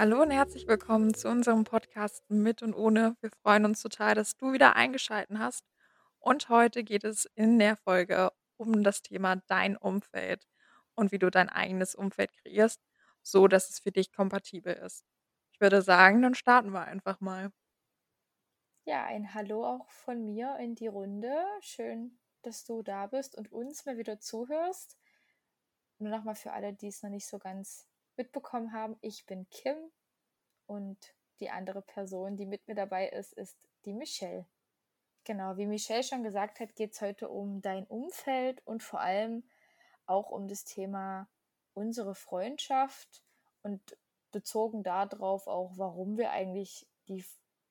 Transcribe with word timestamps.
Hallo 0.00 0.22
und 0.22 0.30
herzlich 0.30 0.66
willkommen 0.66 1.12
zu 1.12 1.28
unserem 1.28 1.64
Podcast 1.64 2.24
„Mit 2.30 2.62
und 2.62 2.72
ohne“. 2.72 3.18
Wir 3.20 3.28
freuen 3.42 3.66
uns 3.66 3.82
total, 3.82 4.14
dass 4.14 4.34
du 4.34 4.50
wieder 4.54 4.74
eingeschalten 4.74 5.38
hast. 5.38 5.66
Und 6.18 6.48
heute 6.48 6.84
geht 6.84 7.04
es 7.04 7.26
in 7.34 7.58
der 7.58 7.76
Folge 7.76 8.32
um 8.56 8.82
das 8.82 9.02
Thema 9.02 9.36
dein 9.46 9.76
Umfeld 9.76 10.48
und 10.94 11.12
wie 11.12 11.18
du 11.18 11.30
dein 11.30 11.50
eigenes 11.50 11.94
Umfeld 11.94 12.32
kreierst, 12.32 12.80
so 13.20 13.46
dass 13.46 13.68
es 13.68 13.78
für 13.78 13.92
dich 13.92 14.10
kompatibel 14.10 14.72
ist. 14.72 15.04
Ich 15.52 15.60
würde 15.60 15.82
sagen, 15.82 16.22
dann 16.22 16.34
starten 16.34 16.70
wir 16.70 16.86
einfach 16.86 17.20
mal. 17.20 17.52
Ja, 18.86 19.04
ein 19.04 19.34
Hallo 19.34 19.66
auch 19.66 19.90
von 19.90 20.24
mir 20.24 20.56
in 20.60 20.76
die 20.76 20.88
Runde. 20.88 21.44
Schön, 21.60 22.18
dass 22.40 22.64
du 22.64 22.80
da 22.82 23.06
bist 23.06 23.36
und 23.36 23.52
uns 23.52 23.84
mal 23.84 23.98
wieder 23.98 24.18
zuhörst. 24.18 24.96
Nur 25.98 26.08
noch 26.08 26.24
mal 26.24 26.36
für 26.36 26.54
alle, 26.54 26.72
die 26.72 26.88
es 26.88 27.02
noch 27.02 27.10
nicht 27.10 27.26
so 27.26 27.38
ganz 27.38 27.89
mitbekommen 28.20 28.74
haben, 28.74 28.98
ich 29.00 29.24
bin 29.24 29.48
Kim 29.48 29.76
und 30.66 30.98
die 31.40 31.48
andere 31.48 31.80
Person, 31.80 32.36
die 32.36 32.44
mit 32.44 32.68
mir 32.68 32.74
dabei 32.74 33.08
ist, 33.08 33.32
ist 33.32 33.56
die 33.86 33.94
Michelle. 33.94 34.46
Genau, 35.24 35.56
wie 35.56 35.66
Michelle 35.66 36.02
schon 36.02 36.22
gesagt 36.22 36.60
hat, 36.60 36.76
geht 36.76 36.92
es 36.92 37.00
heute 37.00 37.30
um 37.30 37.62
dein 37.62 37.86
Umfeld 37.86 38.60
und 38.66 38.82
vor 38.82 39.00
allem 39.00 39.42
auch 40.04 40.30
um 40.30 40.48
das 40.48 40.64
Thema 40.64 41.28
unsere 41.72 42.14
Freundschaft 42.14 43.22
und 43.62 43.80
bezogen 44.32 44.82
darauf 44.82 45.46
auch, 45.46 45.72
warum 45.76 46.18
wir 46.18 46.30
eigentlich 46.30 46.86
die 47.08 47.24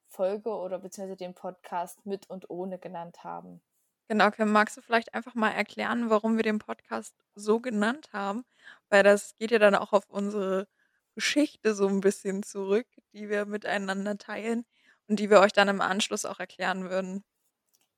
Folge 0.08 0.50
oder 0.50 0.80
beziehungsweise 0.80 1.18
den 1.18 1.36
Podcast 1.36 2.04
mit 2.08 2.28
und 2.28 2.50
ohne 2.50 2.80
genannt 2.80 3.24
haben. 3.24 3.62
Genau, 4.10 4.32
Kim, 4.32 4.52
magst 4.52 4.76
du 4.76 4.82
vielleicht 4.82 5.14
einfach 5.14 5.36
mal 5.36 5.52
erklären, 5.52 6.10
warum 6.10 6.36
wir 6.36 6.42
den 6.42 6.58
Podcast 6.58 7.14
so 7.36 7.60
genannt 7.60 8.10
haben? 8.12 8.44
Weil 8.90 9.04
das 9.04 9.36
geht 9.36 9.52
ja 9.52 9.60
dann 9.60 9.76
auch 9.76 9.94
auf 9.94 10.10
unsere 10.10 10.68
Geschichte 11.14 11.76
so 11.76 11.88
ein 11.88 12.02
bisschen 12.02 12.42
zurück, 12.42 12.88
die 13.14 13.30
wir 13.30 13.46
miteinander 13.46 14.18
teilen 14.18 14.66
und 15.08 15.20
die 15.20 15.30
wir 15.30 15.40
euch 15.42 15.54
dann 15.54 15.68
im 15.68 15.80
Anschluss 15.80 16.26
auch 16.26 16.40
erklären 16.40 16.90
würden. 16.90 17.24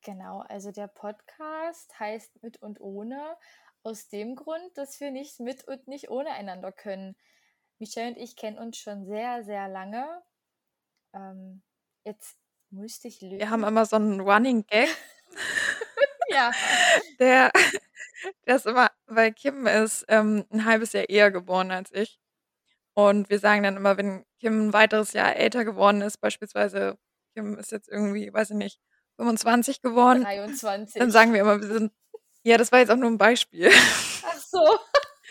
Genau, 0.01 0.41
also 0.49 0.73
der 0.73 0.87
Podcast 0.87 1.97
heißt 1.97 2.43
Mit 2.43 2.61
und 2.61 2.81
Ohne 2.81 3.37
aus 3.83 4.09
dem 4.09 4.35
Grund, 4.35 4.77
dass 4.77 4.99
wir 4.99 5.11
nicht 5.11 5.39
mit 5.39 5.65
und 5.65 5.87
nicht 5.87 6.09
ohne 6.09 6.31
einander 6.31 6.73
können. 6.73 7.15
Michelle 7.79 8.09
und 8.09 8.17
ich 8.17 8.35
kennen 8.35 8.57
uns 8.57 8.77
schon 8.77 9.05
sehr, 9.05 9.45
sehr 9.45 9.69
lange. 9.69 10.21
Ähm, 11.13 11.63
jetzt 12.03 12.37
müsste 12.69 13.07
ich 13.07 13.21
lügen. 13.21 13.39
Wir 13.39 13.49
haben 13.49 13.63
immer 13.63 13.85
so 13.85 13.95
einen 13.95 14.19
Running 14.19 14.65
Gag. 14.67 14.89
ja. 16.31 16.51
Der, 17.19 17.51
der 18.45 18.55
ist 18.55 18.65
immer, 18.65 18.89
weil 19.07 19.33
Kim 19.33 19.67
ist 19.67 20.05
ähm, 20.07 20.45
ein 20.51 20.65
halbes 20.65 20.93
Jahr 20.93 21.09
eher 21.09 21.31
geboren 21.31 21.71
als 21.71 21.91
ich. 21.91 22.19
Und 22.93 23.29
wir 23.29 23.39
sagen 23.39 23.63
dann 23.63 23.77
immer, 23.77 23.97
wenn 23.97 24.25
Kim 24.39 24.67
ein 24.67 24.73
weiteres 24.73 25.13
Jahr 25.13 25.35
älter 25.35 25.63
geworden 25.65 26.01
ist, 26.01 26.17
beispielsweise 26.17 26.97
Kim 27.33 27.57
ist 27.57 27.71
jetzt 27.71 27.87
irgendwie, 27.89 28.33
weiß 28.33 28.51
ich 28.51 28.57
nicht, 28.57 28.79
25 29.17 29.81
geworden, 29.81 30.23
23. 30.23 30.99
dann 30.99 31.11
sagen 31.11 31.33
wir 31.33 31.41
immer, 31.41 31.61
wir 31.61 31.67
sind, 31.67 31.93
ja, 32.43 32.57
das 32.57 32.71
war 32.71 32.79
jetzt 32.79 32.89
auch 32.89 32.97
nur 32.97 33.09
ein 33.09 33.17
Beispiel. 33.17 33.69
Ach 34.25 34.37
so. 34.39 34.79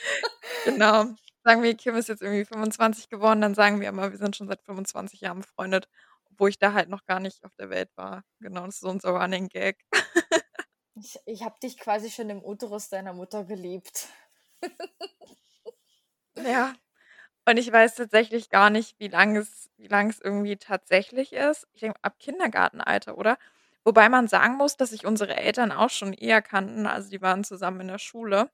genau. 0.65 1.06
Sagen 1.43 1.62
wir, 1.62 1.75
Kim 1.75 1.97
ist 1.97 2.09
jetzt 2.09 2.23
irgendwie 2.23 2.45
25 2.45 3.09
geworden, 3.09 3.41
dann 3.41 3.55
sagen 3.55 3.81
wir 3.81 3.89
immer, 3.89 4.11
wir 4.11 4.19
sind 4.19 4.37
schon 4.37 4.48
seit 4.48 4.62
25 4.62 5.21
Jahren 5.23 5.41
befreundet, 5.41 5.89
obwohl 6.31 6.51
ich 6.51 6.59
da 6.59 6.73
halt 6.73 6.89
noch 6.89 7.05
gar 7.06 7.21
nicht 7.21 7.45
auf 7.45 7.55
der 7.59 7.71
Welt 7.71 7.91
war. 7.97 8.23
Genau, 8.41 8.67
das 8.67 8.77
ist 8.77 8.81
so 8.81 8.89
unser 8.89 9.11
Running 9.11 9.48
Gag. 9.48 9.78
ich 11.01 11.19
ich 11.27 11.43
habe 11.43 11.59
dich 11.62 11.79
quasi 11.79 12.11
schon 12.11 12.31
im 12.31 12.45
Uterus 12.45 12.89
deiner 12.89 13.12
Mutter 13.12 13.45
geliebt. 13.45 14.09
ja. 16.37 16.75
Und 17.48 17.59
ich 17.59 17.73
weiß 17.73 17.97
tatsächlich 17.97 18.51
gar 18.51 18.70
nicht, 18.70 18.98
wie 19.01 19.09
lang 19.09 19.37
es, 19.37 19.71
wie 19.78 19.89
lang 19.89 20.11
es 20.11 20.21
irgendwie 20.21 20.56
tatsächlich 20.59 21.33
ist. 21.33 21.69
Ich 21.75 21.81
denke, 21.83 21.98
ab 22.03 22.19
Kindergartenalter, 22.21 23.19
oder? 23.19 23.38
Wobei 23.84 24.09
man 24.11 24.28
sagen 24.28 24.56
muss, 24.56 24.77
dass 24.77 24.91
sich 24.91 25.06
unsere 25.06 25.37
Eltern 25.37 25.72
auch 25.72 25.91
schon 25.91 26.12
eher 26.15 26.43
kannten. 26.43 26.87
Also 26.87 27.11
die 27.11 27.22
waren 27.22 27.44
zusammen 27.44 27.82
in 27.82 27.88
der 27.88 27.99
Schule. 27.99 28.50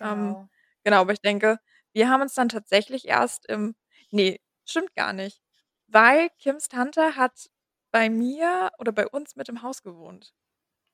Ähm, 0.00 0.36
Genau. 0.36 0.48
genau, 0.84 1.00
aber 1.02 1.12
ich 1.12 1.20
denke, 1.20 1.58
wir 1.92 2.08
haben 2.10 2.22
uns 2.22 2.34
dann 2.34 2.48
tatsächlich 2.48 3.06
erst 3.08 3.46
im. 3.46 3.74
Nee, 4.10 4.40
stimmt 4.64 4.94
gar 4.94 5.12
nicht. 5.12 5.40
Weil 5.88 6.30
Kims 6.38 6.68
Tante 6.68 7.16
hat 7.16 7.50
bei 7.92 8.10
mir 8.10 8.70
oder 8.78 8.92
bei 8.92 9.06
uns 9.08 9.36
mit 9.36 9.48
im 9.48 9.62
Haus 9.62 9.82
gewohnt. 9.82 10.34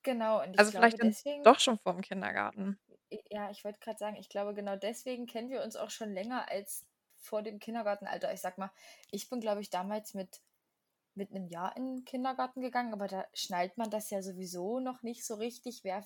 Genau, 0.04 0.42
und 0.42 0.54
ich 0.54 0.62
Also 0.62 0.70
glaube 0.70 0.96
vielleicht 0.96 1.00
dann 1.00 1.14
deswegen. 1.14 1.42
doch 1.42 1.60
schon 1.60 1.78
vorm 1.78 2.00
Kindergarten. 2.00 2.78
Ja, 3.30 3.50
ich 3.50 3.64
wollte 3.64 3.78
gerade 3.80 3.98
sagen, 3.98 4.16
ich 4.16 4.28
glaube 4.28 4.54
genau 4.54 4.76
deswegen 4.76 5.26
kennen 5.26 5.50
wir 5.50 5.62
uns 5.62 5.76
auch 5.76 5.90
schon 5.90 6.12
länger 6.12 6.48
als 6.50 6.86
vor 7.18 7.42
dem 7.42 7.58
Kindergartenalter. 7.60 8.32
Ich 8.32 8.40
sag 8.40 8.58
mal, 8.58 8.70
ich 9.10 9.28
bin, 9.28 9.40
glaube 9.40 9.60
ich, 9.60 9.70
damals 9.70 10.14
mit, 10.14 10.40
mit 11.14 11.30
einem 11.30 11.48
Jahr 11.48 11.76
in 11.76 11.96
den 11.96 12.04
Kindergarten 12.04 12.60
gegangen, 12.62 12.92
aber 12.94 13.08
da 13.08 13.26
schnallt 13.34 13.78
man 13.78 13.90
das 13.90 14.10
ja 14.10 14.22
sowieso 14.22 14.80
noch 14.80 15.02
nicht 15.02 15.26
so 15.26 15.34
richtig, 15.36 15.84
wer 15.84 16.04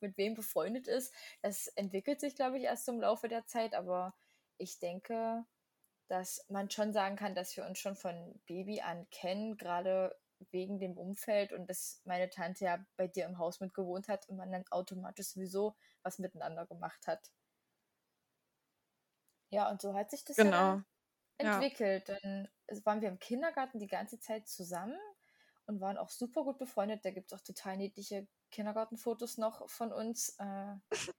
mit 0.00 0.18
wem 0.18 0.34
befreundet 0.34 0.88
ist. 0.88 1.14
Das 1.42 1.68
entwickelt 1.68 2.20
sich, 2.20 2.36
glaube 2.36 2.58
ich, 2.58 2.64
erst 2.64 2.88
im 2.88 3.00
Laufe 3.00 3.28
der 3.28 3.46
Zeit, 3.46 3.74
aber 3.74 4.14
ich 4.58 4.78
denke, 4.80 5.44
dass 6.08 6.44
man 6.48 6.70
schon 6.70 6.92
sagen 6.92 7.16
kann, 7.16 7.34
dass 7.34 7.56
wir 7.56 7.66
uns 7.66 7.78
schon 7.78 7.96
von 7.96 8.40
Baby 8.46 8.80
an 8.82 9.08
kennen, 9.10 9.56
gerade 9.56 10.16
wegen 10.50 10.78
dem 10.78 10.96
Umfeld 10.98 11.52
und 11.52 11.68
dass 11.68 12.00
meine 12.04 12.30
Tante 12.30 12.64
ja 12.64 12.84
bei 12.96 13.08
dir 13.08 13.26
im 13.26 13.38
Haus 13.38 13.60
mitgewohnt 13.60 14.08
hat 14.08 14.28
und 14.28 14.36
man 14.36 14.52
dann 14.52 14.64
automatisch 14.70 15.28
sowieso 15.28 15.76
was 16.02 16.18
miteinander 16.18 16.66
gemacht 16.66 17.06
hat. 17.06 17.30
Ja, 19.50 19.70
und 19.70 19.80
so 19.80 19.94
hat 19.94 20.10
sich 20.10 20.24
das 20.24 20.42
ja 20.42 20.50
Genau. 20.50 20.52
dann 20.52 20.84
Ja. 21.42 21.58
entwickelt. 21.62 22.08
Dann 22.08 22.48
waren 22.84 23.00
wir 23.00 23.08
im 23.08 23.18
Kindergarten 23.18 23.78
die 23.78 23.86
ganze 23.86 24.20
Zeit 24.20 24.48
zusammen 24.48 24.98
und 25.66 25.80
waren 25.80 25.98
auch 25.98 26.10
super 26.10 26.44
gut 26.44 26.58
befreundet. 26.58 27.04
Da 27.04 27.10
gibt 27.10 27.32
es 27.32 27.38
auch 27.38 27.44
total 27.44 27.76
niedliche 27.76 28.28
Kindergartenfotos 28.50 29.38
noch 29.38 29.68
von 29.70 29.92
uns. 29.92 30.36
Äh, 30.38 30.76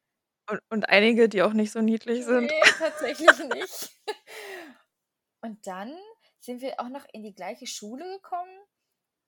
Und, 0.50 0.62
und 0.72 0.90
einige, 0.90 1.30
die 1.30 1.44
auch 1.44 1.54
nicht 1.54 1.72
so 1.72 1.80
niedlich 1.80 2.26
sind. 2.26 2.52
Nee, 2.52 2.62
tatsächlich 2.80 3.38
nicht. 3.54 3.90
Und 5.42 5.68
dann 5.68 5.96
sind 6.40 6.62
wir 6.62 6.80
auch 6.80 6.90
noch 6.90 7.06
in 7.14 7.24
die 7.24 7.34
gleiche 7.36 7.68
Schule 7.68 8.04
gekommen 8.18 8.59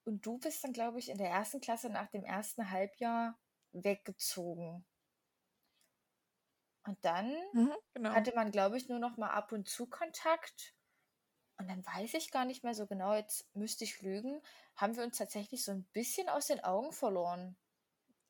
und 0.05 0.25
du 0.25 0.37
bist 0.39 0.63
dann, 0.63 0.73
glaube 0.73 0.99
ich, 0.99 1.09
in 1.09 1.17
der 1.17 1.29
ersten 1.29 1.61
Klasse 1.61 1.89
nach 1.89 2.09
dem 2.09 2.23
ersten 2.23 2.71
Halbjahr 2.71 3.39
weggezogen. 3.73 4.85
Und 6.85 7.03
dann 7.05 7.35
Mhm, 7.53 7.75
genau. 7.93 8.15
hatte 8.15 8.33
man, 8.35 8.51
glaube 8.51 8.77
ich, 8.77 8.87
nur 8.89 8.99
noch 8.99 9.17
mal 9.17 9.31
ab 9.31 9.51
und 9.51 9.67
zu 9.67 9.87
Kontakt. 9.87 10.75
Und 11.57 11.69
dann 11.69 11.85
weiß 11.85 12.15
ich 12.15 12.31
gar 12.31 12.45
nicht 12.45 12.63
mehr 12.63 12.75
so 12.75 12.87
genau, 12.87 13.13
jetzt 13.15 13.55
müsste 13.55 13.83
ich 13.85 14.01
lügen, 14.01 14.41
haben 14.75 14.95
wir 14.97 15.03
uns 15.05 15.17
tatsächlich 15.19 15.63
so 15.65 15.71
ein 15.73 15.85
bisschen 15.93 16.29
aus 16.29 16.47
den 16.47 16.63
Augen 16.63 16.93
verloren. 16.93 17.57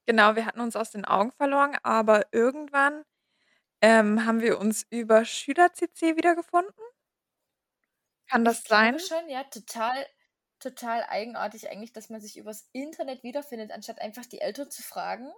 Genau, 0.08 0.36
wir 0.36 0.46
hatten 0.46 0.60
uns 0.62 0.76
aus 0.76 0.92
den 0.92 1.06
Augen 1.06 1.32
verloren, 1.32 1.78
aber 1.84 2.26
irgendwann 2.32 3.04
ähm, 3.82 4.26
haben 4.26 4.42
wir 4.42 4.60
uns 4.60 4.86
über 4.92 5.26
Schüler-CC 5.26 6.18
wiedergefunden. 6.18 6.74
Kann 8.28 8.44
das 8.46 8.66
Ich 8.68 8.68
sein? 8.68 9.04
schon, 9.08 9.30
ja, 9.30 9.44
total, 9.46 10.06
total 10.62 11.04
eigenartig 11.10 11.70
eigentlich, 11.70 11.94
dass 11.94 12.10
man 12.10 12.22
sich 12.22 12.38
übers 12.38 12.70
Internet 12.74 13.24
wiederfindet, 13.24 13.72
anstatt 13.72 14.02
einfach 14.02 14.26
die 14.26 14.42
Eltern 14.42 14.72
zu 14.72 14.84
fragen. 14.84 15.32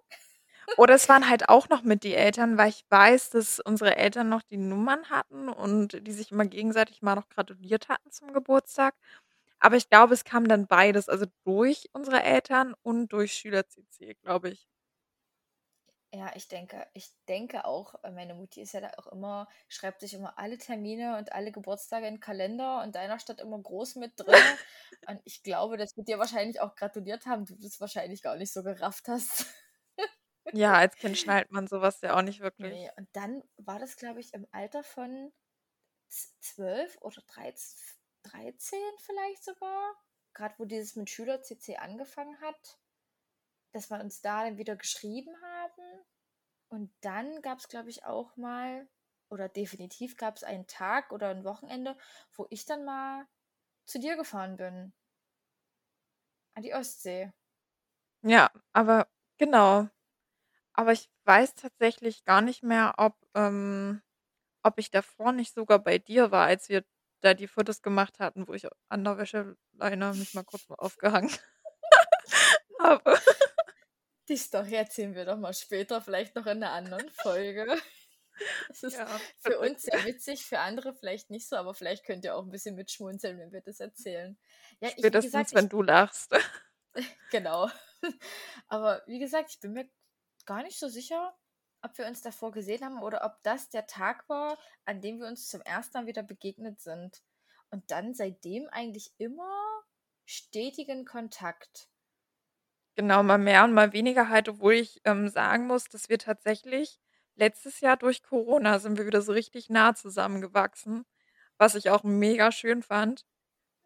Oder 0.76 0.96
es 0.96 1.08
waren 1.10 1.30
halt 1.30 1.50
auch 1.50 1.70
noch 1.70 1.84
mit 1.84 2.04
die 2.04 2.16
Eltern, 2.16 2.58
weil 2.58 2.70
ich 2.70 2.86
weiß, 2.90 3.30
dass 3.32 3.60
unsere 3.60 3.96
Eltern 3.96 4.30
noch 4.30 4.42
die 4.42 4.58
Nummern 4.58 5.10
hatten 5.10 5.50
und 5.50 6.06
die 6.08 6.12
sich 6.12 6.32
immer 6.32 6.46
gegenseitig 6.46 7.02
mal 7.02 7.16
noch 7.16 7.30
gratuliert 7.30 7.90
hatten 7.90 8.12
zum 8.12 8.34
Geburtstag. 8.34 8.96
Aber 9.60 9.78
ich 9.78 9.90
glaube, 9.90 10.14
es 10.16 10.26
kam 10.26 10.48
dann 10.48 10.68
beides, 10.68 11.10
also 11.10 11.26
durch 11.46 11.90
unsere 11.94 12.24
Eltern 12.24 12.76
und 12.84 13.10
durch 13.14 13.34
Schüler-CC, 13.34 14.16
glaube 14.16 14.50
ich. 14.52 14.68
Ja, 16.16 16.32
ich 16.36 16.48
denke, 16.48 16.88
ich 16.94 17.10
denke 17.28 17.66
auch, 17.66 17.96
äh, 18.04 18.12
meine 18.12 18.36
Mutti 18.36 18.62
ist 18.62 18.74
ja 18.74 18.82
da 18.82 18.92
auch 18.98 19.08
immer, 19.08 19.48
schreibt 19.68 20.02
sich 20.02 20.14
immer 20.14 20.38
alle 20.38 20.60
Termine 20.60 21.18
und 21.18 21.32
alle 21.34 21.52
Geburtstage 21.52 22.06
in 22.08 22.16
den 22.16 22.20
Kalender 22.20 22.84
und 22.84 22.94
deiner 22.96 23.18
steht 23.20 23.40
immer 23.42 23.60
groß 23.60 23.96
mit 23.96 24.14
drin. 24.20 24.60
Und 25.08 25.22
ich 25.26 25.42
glaube, 25.42 25.76
dass 25.78 25.98
wir 25.98 26.04
dir 26.04 26.20
wahrscheinlich 26.20 26.62
auch 26.62 26.76
gratuliert 26.76 27.26
haben, 27.26 27.46
du 27.46 27.56
das 27.56 27.82
wahrscheinlich 27.82 28.22
gar 28.22 28.36
nicht 28.36 28.54
so 28.54 28.62
gerafft 28.64 29.08
hast. 29.08 29.48
Ja, 30.52 30.74
als 30.76 30.96
Kind 30.96 31.18
schnallt 31.18 31.52
man 31.52 31.68
sowas 31.68 32.00
ja 32.02 32.16
auch 32.18 32.22
nicht 32.22 32.40
wirklich. 32.40 32.80
Nee, 32.80 32.90
und 32.98 33.10
dann 33.16 33.44
war 33.58 33.80
das, 33.80 33.96
glaube 33.98 34.20
ich, 34.20 34.34
im 34.34 34.48
Alter 34.52 34.84
von 34.84 35.32
z- 36.10 36.32
12 36.42 36.98
oder 37.02 37.22
13, 37.28 37.80
13 38.24 38.80
vielleicht 39.00 39.44
sogar, 39.44 39.96
gerade 40.34 40.56
wo 40.60 40.66
dieses 40.66 40.96
mit 40.96 41.10
Schüler-CC 41.10 41.78
angefangen 41.78 42.40
hat, 42.42 42.80
dass 43.74 43.90
wir 43.92 44.00
uns 44.02 44.22
da 44.22 44.44
dann 44.46 44.58
wieder 44.58 44.76
geschrieben 44.78 45.36
haben. 45.42 46.06
Und 46.74 46.92
dann 47.02 47.44
gab 47.44 47.60
es, 47.60 47.68
glaube 47.68 47.92
ich, 47.92 48.04
auch 48.04 48.36
mal, 48.36 48.88
oder 49.30 49.48
definitiv 49.48 50.18
gab 50.18 50.38
es 50.38 50.44
einen 50.44 50.66
Tag 50.66 51.12
oder 51.12 51.30
ein 51.30 51.44
Wochenende, 51.44 51.96
wo 52.36 52.48
ich 52.50 52.66
dann 52.66 52.84
mal 52.84 53.28
zu 53.86 54.00
dir 54.00 54.16
gefahren 54.16 54.58
bin. 54.58 54.92
An 56.56 56.64
die 56.64 56.74
Ostsee. 56.74 57.32
Ja, 58.24 58.50
aber 58.74 59.08
genau. 59.38 59.88
Aber 60.74 60.94
ich 60.94 61.12
weiß 61.26 61.56
tatsächlich 61.56 62.26
gar 62.26 62.42
nicht 62.42 62.64
mehr, 62.64 62.96
ob, 62.98 63.16
ähm, 63.36 64.02
ob 64.64 64.80
ich 64.80 64.92
davor 64.92 65.34
nicht 65.34 65.54
sogar 65.54 65.80
bei 65.80 66.00
dir 66.00 66.32
war, 66.32 66.48
als 66.48 66.70
wir 66.70 66.86
da 67.22 67.34
die 67.36 67.48
Fotos 67.48 67.84
gemacht 67.84 68.20
hatten, 68.20 68.48
wo 68.48 68.54
ich 68.54 68.68
an 68.90 69.04
der 69.04 69.18
Wäscheleine 69.20 70.14
mich 70.16 70.34
mal 70.34 70.44
kurz 70.44 70.70
mal 70.70 70.76
aufgehangen 70.76 71.32
habe. 72.80 73.20
Die 74.30 74.38
Story 74.38 74.74
erzählen 74.76 75.16
wir 75.16 75.26
doch 75.26 75.38
mal 75.38 75.54
später, 75.54 76.02
vielleicht 76.02 76.36
noch 76.36 76.46
in 76.46 76.60
'ner 76.60 76.72
anderen 76.72 77.10
Folge. 77.10 77.66
Es 78.70 78.84
ist 78.84 79.04
Ja, 79.04 79.22
für 79.40 79.60
uns 79.60 79.86
sehr 79.86 80.04
witzig, 80.04 80.46
für 80.46 80.60
andere 80.60 80.94
vielleicht 80.96 81.30
nicht 81.30 81.48
so, 81.48 81.56
aber 81.58 81.74
vielleicht 81.76 82.06
könnt 82.06 82.26
ihr 82.26 82.36
auch 82.36 82.44
'n 82.46 82.52
bisschen 82.52 82.76
mitschmunzeln, 82.76 83.38
wenn 83.40 83.52
wir 83.54 83.62
das 83.62 83.80
erzählen. 83.80 84.38
Ja, 84.82 84.90
ich 84.98 85.12
wie 85.12 85.22
gesagt, 85.22 85.52
Spätestens, 85.52 85.54
ich 85.54 85.56
wenn 85.56 85.70
du 85.70 85.82
lachst. 85.82 86.32
Genau. 87.30 87.70
Aber 88.68 89.04
wie 89.08 89.20
gesagt, 89.20 89.52
ich 89.52 89.60
bin 89.60 89.74
mir 89.74 89.90
gar 90.46 90.64
nicht 90.64 90.80
so 90.80 90.88
sicher, 90.90 91.36
ob 91.82 91.98
wir 91.98 92.08
uns 92.08 92.22
davor 92.22 92.52
gesehen 92.52 92.84
haben 92.84 93.02
oder 93.02 93.24
ob 93.26 93.42
das 93.44 93.70
der 93.70 93.86
Tag 93.88 94.28
war, 94.30 94.58
an 94.86 95.02
dem 95.02 95.20
wir 95.20 95.28
uns 95.28 95.50
zum 95.50 95.62
1. 95.62 96.00
Mal 96.00 96.08
wieder 96.08 96.24
begegnet 96.24 96.82
sind. 96.82 97.22
Und 97.72 97.92
dann 97.92 98.14
seitdem 98.14 98.68
eigentlich 98.70 99.14
immer 99.18 99.52
stetigen 100.26 101.06
Kontakt. 101.06 101.88
Genau, 102.98 103.24
mal 103.24 103.40
mehr 103.40 103.64
und 103.64 103.74
mal 103.74 103.92
weniger 103.92 104.30
halt, 104.30 104.48
obwohl 104.50 104.74
ich, 104.74 105.02
ähm, 105.04 105.28
sagen 105.28 105.66
muss, 105.66 105.86
dass 105.86 106.10
wir 106.10 106.20
tatsächlich 106.20 107.00
letztes 107.36 107.80
Jahr 107.80 107.98
durch 107.98 108.22
Corona 108.22 108.78
sind 108.78 108.98
wir 109.00 109.08
wieder 109.08 109.24
so 109.24 109.32
richtig 109.32 109.68
nah 109.72 109.96
zusammengewachsen, 109.96 111.04
was 111.58 111.74
ich 111.74 111.90
auch 111.90 112.04
mega 112.04 112.52
schön 112.52 112.84
fand, 112.84 113.26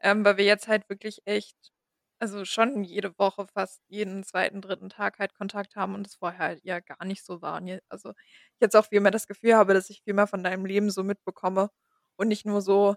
ähm, 0.01 0.25
weil 0.25 0.37
wir 0.37 0.45
jetzt 0.45 0.67
halt 0.67 0.89
wirklich 0.89 1.21
echt 1.25 1.57
also, 2.19 2.45
schon 2.45 2.83
jede 2.83 3.17
Woche 3.19 3.47
fast 3.53 3.81
jeden 3.89 4.23
2., 4.23 4.61
3. 4.61 4.89
Tag 4.89 5.19
halt 5.19 5.35
Kontakt 5.35 5.75
haben 5.75 5.95
und 5.95 6.05
das 6.07 6.15
vorher 6.15 6.39
halt 6.39 6.63
ja 6.65 6.79
gar 6.81 7.05
nicht 7.05 7.25
so 7.25 7.41
war, 7.43 7.61
ne? 7.61 7.81
Also, 7.89 8.11
ich 8.11 8.61
jetzt 8.61 8.75
auch 8.75 8.85
viel 8.87 9.01
mehr 9.01 9.11
das 9.11 9.27
Gefühl 9.27 9.55
habe, 9.55 9.73
dass 9.75 9.89
ich 9.91 10.01
viel 10.03 10.13
mehr 10.15 10.27
von 10.27 10.43
deinem 10.43 10.65
Leben 10.65 10.89
so 10.91 11.03
mitbekomme 11.03 11.69
und 12.17 12.29
nicht 12.29 12.45
nur 12.45 12.61
so 12.61 12.95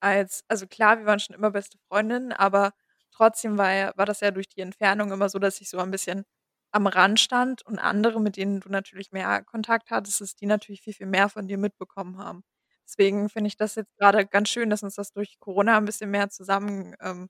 als 0.00 0.44
also, 0.48 0.66
klar, 0.66 0.98
wir 1.00 1.06
waren 1.06 1.20
schon 1.20 1.36
immer 1.36 1.50
beste 1.52 1.78
Freundinnen, 1.88 2.32
aber 2.32 2.72
trotzdem 3.18 3.58
war 3.58 3.92
war 3.98 4.06
das 4.06 4.20
ja 4.20 4.30
durch 4.32 4.48
die 4.48 4.62
Entfernung 4.62 5.12
immer 5.12 5.28
so, 5.30 5.38
dass 5.40 5.60
ich 5.60 5.70
so 5.70 5.78
ein 5.80 5.90
bisschen 5.92 6.24
am 6.72 6.86
Rand 6.88 7.20
stand 7.20 7.66
und 7.66 7.78
andere, 7.80 8.20
mit 8.20 8.36
denen 8.38 8.60
du 8.60 8.70
natürlich 8.70 9.12
mehr 9.12 9.42
Kontakt 9.44 9.90
hattest, 9.90 10.20
dass 10.22 10.36
die 10.36 10.46
natürlich 10.46 10.82
viel, 10.82 10.94
viel 10.94 11.06
mehr 11.06 11.28
von 11.30 11.48
dir 11.48 11.58
mitbekommen 11.58 12.18
haben. 12.18 12.42
Deswegen 12.86 13.30
finde 13.30 13.48
ich 13.48 13.56
das 13.58 13.76
jetzt 13.76 13.96
grade 13.98 14.26
ganz 14.26 14.48
schön, 14.50 14.70
dass 14.70 14.82
uns 14.84 14.96
das 14.96 15.12
durch 15.12 15.38
Corona 15.40 15.78
'n 15.78 15.86
bisschen 15.86 16.10
mehr 16.10 16.30
zusammen, 16.30 16.94
ähm, 17.02 17.28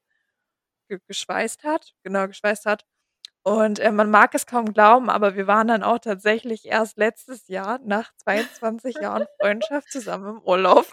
ge 0.89 0.99
geschweißt 1.09 1.65
hat 1.65 1.95
genau, 2.05 2.29
geschweißt 2.29 2.67
hat. 2.67 2.85
Und, 3.45 3.81
äh, 3.81 3.93
man 3.93 4.11
mag 4.11 4.35
es 4.35 4.47
kaum 4.47 4.73
glauben, 4.75 5.11
aber 5.11 5.37
wir 5.37 5.47
waren 5.49 5.69
dann 5.69 5.83
auch 5.85 5.99
tatsächlich 6.01 6.67
erst 6.67 6.99
letztes 6.99 7.49
Jahr 7.49 7.79
nach 7.85 8.13
22 8.25 9.01
Jahren 9.01 9.27
Freundschaft 9.41 9.91
zusammen 9.93 10.39
im 10.39 10.43
Urlaub. 10.45 10.87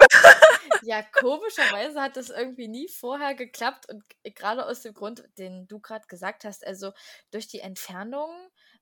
Ja, 0.82 1.02
komischerweise 1.04 2.02
hat 2.02 2.18
das 2.18 2.30
irgendwie 2.30 2.68
nie 2.68 2.88
vorher 2.90 3.36
geklappt 3.36 3.90
und 3.90 4.04
g 4.24 4.32
grade 4.32 4.66
aus 4.66 4.82
dem 4.82 4.94
Grund, 4.94 5.24
den 5.38 5.68
du 5.68 5.80
grad 5.80 6.08
gesagt 6.08 6.44
hast, 6.46 6.66
also, 6.66 6.92
durch 7.32 7.48
die 7.48 7.60
Entfernung 7.60 8.30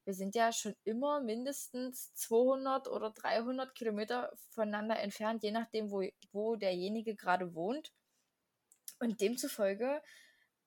wir 0.06 0.14
sind 0.14 0.36
ja 0.36 0.52
schon 0.52 0.76
immer 0.84 1.22
mindestens 1.22 2.14
200 2.16 2.90
oder 2.90 3.12
300 3.12 3.74
Kilometer 3.74 4.32
voneinander 4.50 5.00
entfernt, 5.00 5.44
je 5.44 5.52
nachdem, 5.52 5.92
wo 5.92 6.04
wo 6.34 6.56
derjenige 6.58 7.16
grade 7.16 7.56
wohnt. 7.56 7.90
Und 9.00 9.22
demzufolge 9.22 10.02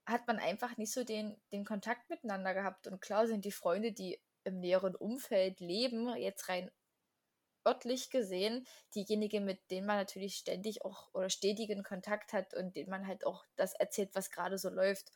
hat 0.06 0.26
man 0.26 0.38
einfach 0.38 0.76
nicht 0.76 0.92
so 0.92 1.04
den 1.04 1.36
den 1.52 1.64
Kontakt 1.64 2.08
miteinander 2.10 2.54
gehabt. 2.54 2.86
Und 2.86 3.00
klar 3.00 3.26
sind 3.26 3.44
die 3.44 3.52
Freunde, 3.52 3.92
die 3.92 4.20
im 4.44 4.60
näheren 4.60 4.94
Umfeld 4.94 5.60
leben, 5.60 6.14
jetzt 6.16 6.48
rein 6.48 6.70
örtlich 7.66 8.10
gesehen, 8.10 8.66
diejenigen, 8.94 9.44
mit 9.44 9.70
denen 9.70 9.86
man 9.86 9.96
natürlich 9.96 10.36
ständig 10.36 10.84
auch 10.84 11.12
oder 11.14 11.28
stetigen 11.30 11.82
Kontakt 11.82 12.32
hat 12.32 12.54
und 12.54 12.76
denen 12.76 12.90
man 12.90 13.06
halt 13.06 13.26
auch 13.26 13.44
das 13.56 13.74
erzählt, 13.74 14.10
was 14.14 14.30
grade 14.30 14.58
so 14.58 14.70
läuft. 14.70 15.10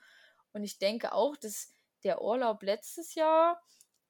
Und 0.53 0.65
ich 0.65 0.79
denke 0.79 1.13
auch, 1.13 1.37
dass 1.37 1.73
der 2.03 2.23
Urlaub 2.23 2.63
letztes 2.63 3.15
Jahr 3.15 3.63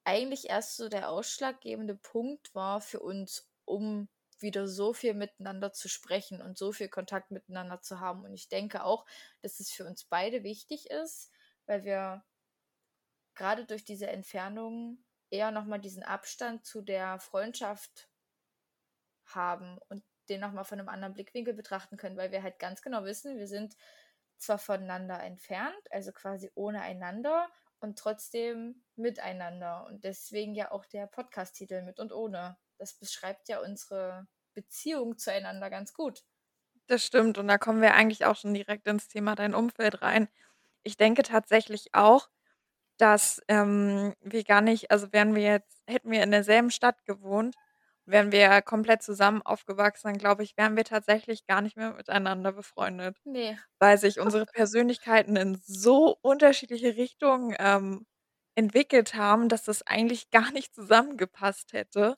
eigentlich 0.05 0.49
erst 0.49 0.77
so 0.77 0.89
der 0.89 1.11
ausschlaggebende 1.11 1.95
Punkt 1.95 2.55
war 2.55 2.81
für 2.81 3.01
uns, 3.01 3.49
um 3.65 4.09
wieder 4.39 4.67
so 4.67 4.93
viel 4.95 5.15
miteinander 5.15 5.73
zu 5.73 5.89
sprechen 5.89 6.41
und 6.41 6.57
so 6.57 6.73
viel 6.73 6.89
Kontakt 6.89 7.31
miteinander 7.31 7.81
zu 7.83 8.01
haben. 8.01 8.25
Und 8.25 8.33
ich 8.33 8.49
denke 8.49 8.85
auch, 8.85 9.05
dass 9.43 9.61
es 9.61 9.71
für 9.71 9.85
uns 9.85 10.05
beide 10.05 10.43
wichtig 10.43 10.89
ist, 10.91 11.31
weil 11.67 11.85
wir 11.85 12.25
grade 13.35 13.65
durch 13.67 13.85
diese 13.85 14.07
Entfernung 14.07 15.05
eher 15.31 15.51
noch 15.51 15.65
mal 15.65 15.79
diesen 15.79 16.03
Abstand 16.03 16.65
zu 16.65 16.83
der 16.83 17.19
Freundschaft 17.21 18.10
haben 19.35 19.79
und 19.89 20.03
den 20.29 20.41
noch 20.41 20.53
mal 20.53 20.65
von 20.65 20.79
'nem 20.79 20.89
anderen 20.89 21.15
Blickwinkel 21.15 21.55
betrachten 21.55 21.97
können, 21.97 22.17
weil 22.17 22.33
wir 22.33 22.43
halt 22.43 22.59
ganz 22.61 22.83
genau 22.83 23.05
wissen, 23.05 23.37
wir 23.39 23.49
sind 23.49 23.77
zwar 24.39 24.59
voneinander 24.59 25.23
entfernt, 25.23 25.77
also, 25.91 26.13
quasi 26.13 26.51
ohne 26.55 26.83
einander 26.83 27.49
und 27.81 27.99
trotzdem 27.99 28.85
miteinander. 28.97 29.87
Und 29.87 30.05
deswegen 30.05 30.55
ja 30.55 30.71
auch 30.73 30.87
der 30.87 31.07
Podcast-Titel 31.09 31.83
„Mit 31.83 32.01
und 32.01 32.13
ohne“. 32.13 32.59
Das 32.79 32.95
beschreibt 32.95 33.49
ja 33.49 33.61
unsere 33.61 34.29
Beziehung 34.55 35.19
zueinander 35.19 35.71
ganz 35.71 35.93
gut. 35.95 36.23
Das 36.91 37.05
stimmt 37.07 37.39
und 37.39 37.47
da 37.47 37.57
kommen 37.57 37.81
wir 37.83 37.95
eigentlich 37.95 38.25
auch 38.25 38.35
schon 38.37 38.53
direkt 38.53 38.89
ins 38.89 39.07
Thema 39.07 39.37
dein 39.37 39.55
Umfeld 39.55 40.03
rein. 40.03 40.29
Ich 40.83 40.97
denke 40.97 41.23
tatsächlich 41.23 41.95
auch, 41.95 42.29
dass, 42.99 43.43
ähm, 43.49 44.15
wir 44.21 44.45
gar 44.45 44.61
nicht 44.63 44.91
also, 44.93 45.13
wären 45.13 45.35
wir 45.37 45.43
jetzt 45.43 45.83
hätten 45.89 46.11
wir 46.11 46.23
in 46.23 46.31
derselben 46.33 46.71
Stadt 46.71 47.05
gewohnt, 47.07 47.57
wären 48.11 48.33
wir 48.33 48.63
komplett 48.63 49.03
zusammen 49.03 49.43
aufgewachsen, 49.43 50.09
dann 50.09 50.19
glaube 50.19 50.43
ich, 50.43 50.57
wären 50.57 50.77
wir 50.77 50.85
tatsächlich 50.85 51.47
gar 51.47 51.61
nicht 51.63 51.77
mehr 51.77 51.93
miteinander 51.95 52.53
befreundet, 52.53 53.19
Ne. 53.27 53.59
weil 53.81 53.99
sich 53.99 54.21
unsere 54.21 54.47
Persönlichkeiten 54.47 55.37
in 55.37 55.57
so 55.65 56.19
unterschiedliche 56.23 56.97
Richtungen, 56.97 57.55
ähm, 57.59 58.07
entwickelt 58.57 59.15
haben, 59.15 59.49
dass 59.49 59.65
das 59.65 59.83
eigentlich 59.87 60.31
gar 60.31 60.53
nicht 60.53 60.75
zusammengepasst 60.75 61.73
hätte. 61.75 62.17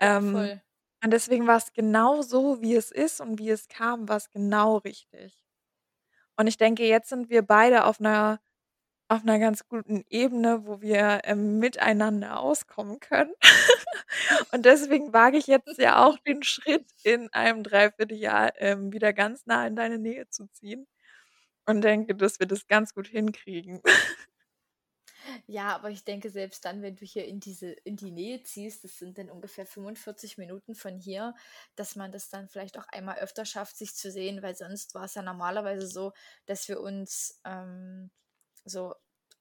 Ähm, 0.00 0.50
voll. 0.50 0.62
und 1.04 1.12
deswegen 1.12 1.46
war's 1.48 1.72
genau 1.74 2.22
so, 2.22 2.62
wie 2.62 2.74
es 2.76 2.90
ist 2.92 3.20
und 3.20 3.38
wie 3.38 3.50
es 3.50 3.68
kam, 3.68 4.08
war's 4.08 4.30
genau 4.30 4.78
richtig. 4.78 5.44
Und 6.36 6.46
ich 6.46 6.56
denke, 6.56 6.84
jetzt 6.86 7.08
sind 7.08 7.28
wir 7.30 7.42
beide 7.42 7.84
auf 7.84 8.00
'ner 8.00 8.40
auf 9.10 9.24
'ner 9.24 9.38
ganz 9.40 9.66
guten 9.68 10.04
Ebene, 10.10 10.66
wo 10.66 10.80
wir, 10.82 11.22
ähm, 11.24 11.58
miteinander 11.58 12.40
auskommen 12.40 13.00
können. 13.00 13.32
Und 14.52 14.66
deswegen 14.66 15.12
wage 15.12 15.38
ich 15.38 15.46
jetzt 15.48 15.78
ja 15.78 16.04
auch 16.06 16.18
den 16.20 16.42
Schritt 16.44 16.86
in 17.04 17.32
einem 17.32 17.62
3/4 17.64 18.12
Jahr, 18.12 18.52
ähm, 18.58 18.92
wieder 18.92 19.12
ganz 19.14 19.46
nah 19.46 19.66
in 19.66 19.76
deine 19.76 19.98
Nähe 19.98 20.28
zu 20.30 20.46
ziehen 20.48 20.86
und 21.66 21.82
denke, 21.82 22.14
dass 22.16 22.40
wir 22.40 22.46
das 22.48 22.66
ganz 22.68 22.94
gut 22.94 23.08
hinkriegen. 23.08 23.82
Ja, 25.48 25.74
aber 25.74 25.90
ich 25.90 26.04
denke, 26.04 26.30
selbst 26.30 26.64
dann, 26.64 26.82
wenn 26.82 26.96
du 26.96 27.04
hier 27.04 27.24
in 27.26 27.40
diese 27.40 27.70
in 27.84 27.96
die 27.96 28.10
Nähe 28.10 28.42
ziehst, 28.42 28.84
das 28.84 28.98
sind 28.98 29.18
dann 29.18 29.30
ungefähr 29.30 29.66
45 29.66 30.38
Minuten 30.38 30.74
von 30.74 30.96
hier, 30.98 31.34
dass 31.76 31.96
man 31.96 32.12
das 32.12 32.28
dann 32.28 32.48
vielleicht 32.48 32.78
auch 32.78 32.86
einmal 32.88 33.18
öfter 33.18 33.44
schafft, 33.44 33.76
sich 33.76 33.94
zu 33.94 34.10
sehen, 34.10 34.42
weil 34.42 34.54
sonst 34.56 34.94
war's 34.94 35.14
ja 35.14 35.22
normalerweise 35.22 35.86
so, 35.86 36.12
dass 36.46 36.68
wir 36.68 36.80
uns, 36.80 37.40
ähm, 37.44 38.10
so 38.64 38.94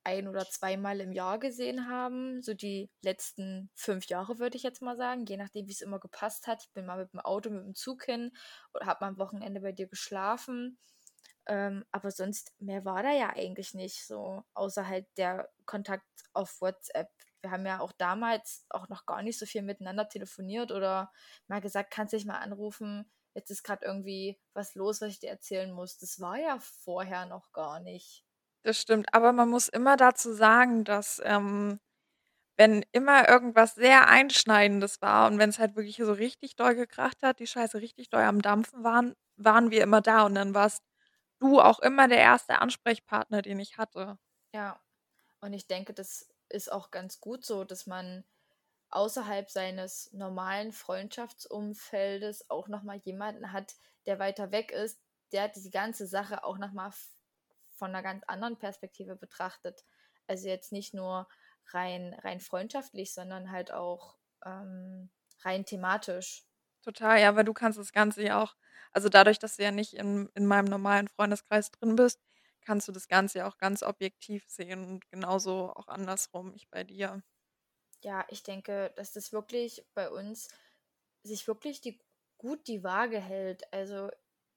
ein 0.03 0.27
oder 0.27 0.48
zweimal 0.50 1.01
im 1.01 1.12
Jahr 1.13 1.39
gesehen 1.39 1.88
haben, 1.89 2.41
so 2.41 2.53
die 2.53 2.89
letzten 3.03 3.70
5 3.75 4.06
Jahre, 4.08 4.39
würde 4.39 4.58
ich 4.58 4.63
jetzt 4.63 4.82
mal 4.82 4.98
sagen, 4.98 5.25
je 5.27 5.38
nachdem, 5.38 5.68
wie's 5.68 5.82
immer 5.82 6.00
gepasst 6.00 6.48
hat. 6.48 6.63
Ich 6.63 6.72
bin 6.74 6.86
mal 6.86 7.00
mit'm 7.06 7.20
Auto, 7.22 7.50
mit'm 7.50 7.74
Zug 7.75 8.03
hin 8.06 8.32
oder 8.74 8.86
habe 8.88 9.06
mal 9.06 9.12
'n 9.13 9.18
Wochenende 9.20 9.62
bei 9.62 9.72
dir 9.74 9.88
geschlafen. 9.88 10.79
Ähm, 11.48 11.86
aber 11.91 12.12
sonst 12.12 12.53
mehr 12.60 12.86
war 12.86 13.03
da 13.03 13.12
ja 13.13 13.29
eigentlich 13.32 13.74
nicht 13.74 14.06
so, 14.06 14.44
außer 14.53 14.88
halt 14.88 15.08
der 15.18 15.50
Kontakt 15.65 16.06
auf 16.34 16.62
WhatsApp. 16.62 17.10
Wir 17.41 17.51
haben 17.51 17.65
ja 17.65 17.79
auch 17.79 17.91
damals 17.94 18.65
auch 18.70 18.89
noch 18.89 19.06
gar 19.06 19.24
nicht 19.24 19.39
so 19.39 19.46
viel 19.46 19.62
miteinander 19.63 20.08
telefoniert 20.10 20.72
oder 20.72 21.12
mal 21.48 21.62
gesagt: 21.62 21.91
„Kannst 21.91 22.13
dich 22.13 22.25
mal 22.25 22.39
anrufen? 22.39 23.12
Jetzt 23.36 23.51
ist 23.51 23.63
grad 23.63 23.84
irgendwie 23.84 24.39
was 24.53 24.75
los, 24.75 25.01
was 25.01 25.10
ich 25.12 25.20
dir 25.20 25.29
erzählen 25.29 25.72
muss.“ 25.72 25.98
Das 25.98 26.20
war 26.20 26.38
ja 26.39 26.60
vorher 26.60 27.25
noch 27.25 27.51
gar 27.53 27.79
nicht. 27.79 28.24
Das 28.66 28.80
stimmt, 28.82 29.13
aber 29.13 29.32
man 29.32 29.50
muss 29.50 29.70
immer 29.70 29.96
dazu 29.96 30.34
sagen, 30.34 30.84
dass, 30.84 31.22
ähm, 31.24 31.80
wenn 32.58 32.86
immer 32.94 33.30
irgendwas 33.30 33.75
sehr 33.75 34.08
Einschneidendes 34.10 35.01
war 35.01 35.28
und 35.28 35.39
wenn's 35.39 35.60
halt 35.60 35.75
wirklich 35.75 35.98
so 35.98 36.13
richtig 36.13 36.56
doll 36.58 36.75
gekracht 36.75 37.24
hat, 37.24 37.39
die 37.39 37.48
Scheiße 37.48 37.82
richtig 37.82 38.10
doll 38.10 38.24
am 38.24 38.42
Dampfen 38.42 38.84
waren, 38.84 39.16
waren 39.38 39.72
wir 39.72 39.84
immer 39.84 40.01
da 40.01 40.24
und 40.25 40.36
dann 40.36 40.54
warst 40.56 40.84
du 41.39 41.62
auch 41.62 41.80
immer 41.80 42.08
der 42.10 42.20
1. 42.20 42.62
Ansprechpartner, 42.62 43.42
den 43.44 43.60
ich 43.60 43.78
hatte. 43.78 44.18
Ja, 44.54 44.80
und 45.42 45.54
ich 45.54 45.68
denke, 45.68 45.94
das 45.94 46.30
ist 46.50 46.72
auch 46.72 46.92
ganz 46.92 47.22
gut 47.22 47.46
so, 47.46 47.63
dass 47.63 47.88
man 47.88 48.25
außerhalb 48.89 49.50
seines 49.51 50.12
normalen 50.13 50.72
Freundschaftsumfeldes 50.74 52.50
auch 52.50 52.68
noch 52.70 52.84
mal 52.84 52.98
jemanden 52.98 53.54
hat, 53.54 53.75
der 54.08 54.20
weiter 54.20 54.51
weg 54.51 54.72
ist, 54.72 55.00
der 55.34 55.50
die 55.50 55.70
ganze 55.72 56.08
Sache 56.08 56.44
auch 56.44 56.58
noch 56.60 56.74
mal 56.74 56.92
v 56.92 57.10
von 57.79 57.91
'ner 57.93 58.03
ganz 58.03 58.24
anderen 58.27 58.59
Perspektive 58.59 59.17
betrachtet. 59.17 59.86
Also, 60.27 60.50
jetzt 60.50 60.74
nicht 60.74 60.93
nur 60.95 61.29
rein 61.74 62.13
rein 62.15 62.41
freundschaftlich, 62.41 63.13
sondern 63.15 63.51
halt 63.51 63.71
auch, 63.74 64.17
ähm, 64.45 65.12
rein 65.43 65.65
thematisch. 65.65 66.45
Total, 66.86 67.19
ja, 67.19 67.36
weil 67.36 67.43
du 67.43 67.53
kannst 67.53 67.77
das 67.77 67.91
Ganze 67.91 68.24
ja 68.24 68.41
auch 68.41 68.55
also 68.91 69.07
dadurch, 69.09 69.38
dass 69.38 69.57
du 69.57 69.63
ja 69.63 69.71
nicht 69.71 69.93
in 69.93 70.29
in 70.33 70.45
meinem 70.48 70.65
normalen 70.65 71.07
Freundeskreis 71.07 71.71
drin 71.71 71.95
bist, 71.95 72.21
kannst 72.62 72.88
du 72.88 72.91
das 72.91 73.07
Ganze 73.07 73.39
ja 73.39 73.48
auch 73.48 73.57
ganz 73.57 73.83
objektiv 73.83 74.45
sehen 74.48 74.83
und 74.86 75.07
genauso 75.12 75.71
auch 75.74 75.88
andersrum, 75.88 76.53
ich 76.55 76.69
bei 76.69 76.83
dir. 76.83 77.21
Ja, 78.03 78.25
ich 78.29 78.43
denke, 78.43 78.91
dass 78.95 79.12
das 79.12 79.33
wirklich 79.33 79.86
bei 79.93 80.09
uns 80.09 80.48
sich 81.24 81.48
wirklich 81.48 81.81
die 81.81 82.01
gut 82.38 82.67
die 82.67 82.83
Waage 82.83 83.19
hält. 83.19 83.71
Also, 83.74 84.09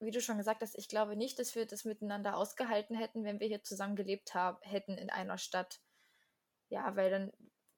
wie 0.03 0.11
du 0.11 0.21
schon 0.21 0.39
gesagt 0.39 0.63
hast, 0.63 0.77
ich 0.79 0.89
glaube 0.89 1.17
nicht, 1.17 1.39
dass 1.39 1.55
wir 1.55 1.67
das 1.67 1.85
miteinander 1.85 2.37
ausgehalten 2.37 2.97
hätten, 2.97 3.25
wenn 3.25 3.41
wir 3.41 3.49
hier 3.49 3.63
zusammen 3.65 3.97
gelebt 3.97 4.35
hab 4.35 4.65
hätten 4.67 4.99
in 4.99 5.11
einer 5.11 5.39
Stadt. 5.39 5.81
Ja, 6.69 6.97
weil 6.97 7.11
dann 7.11 7.33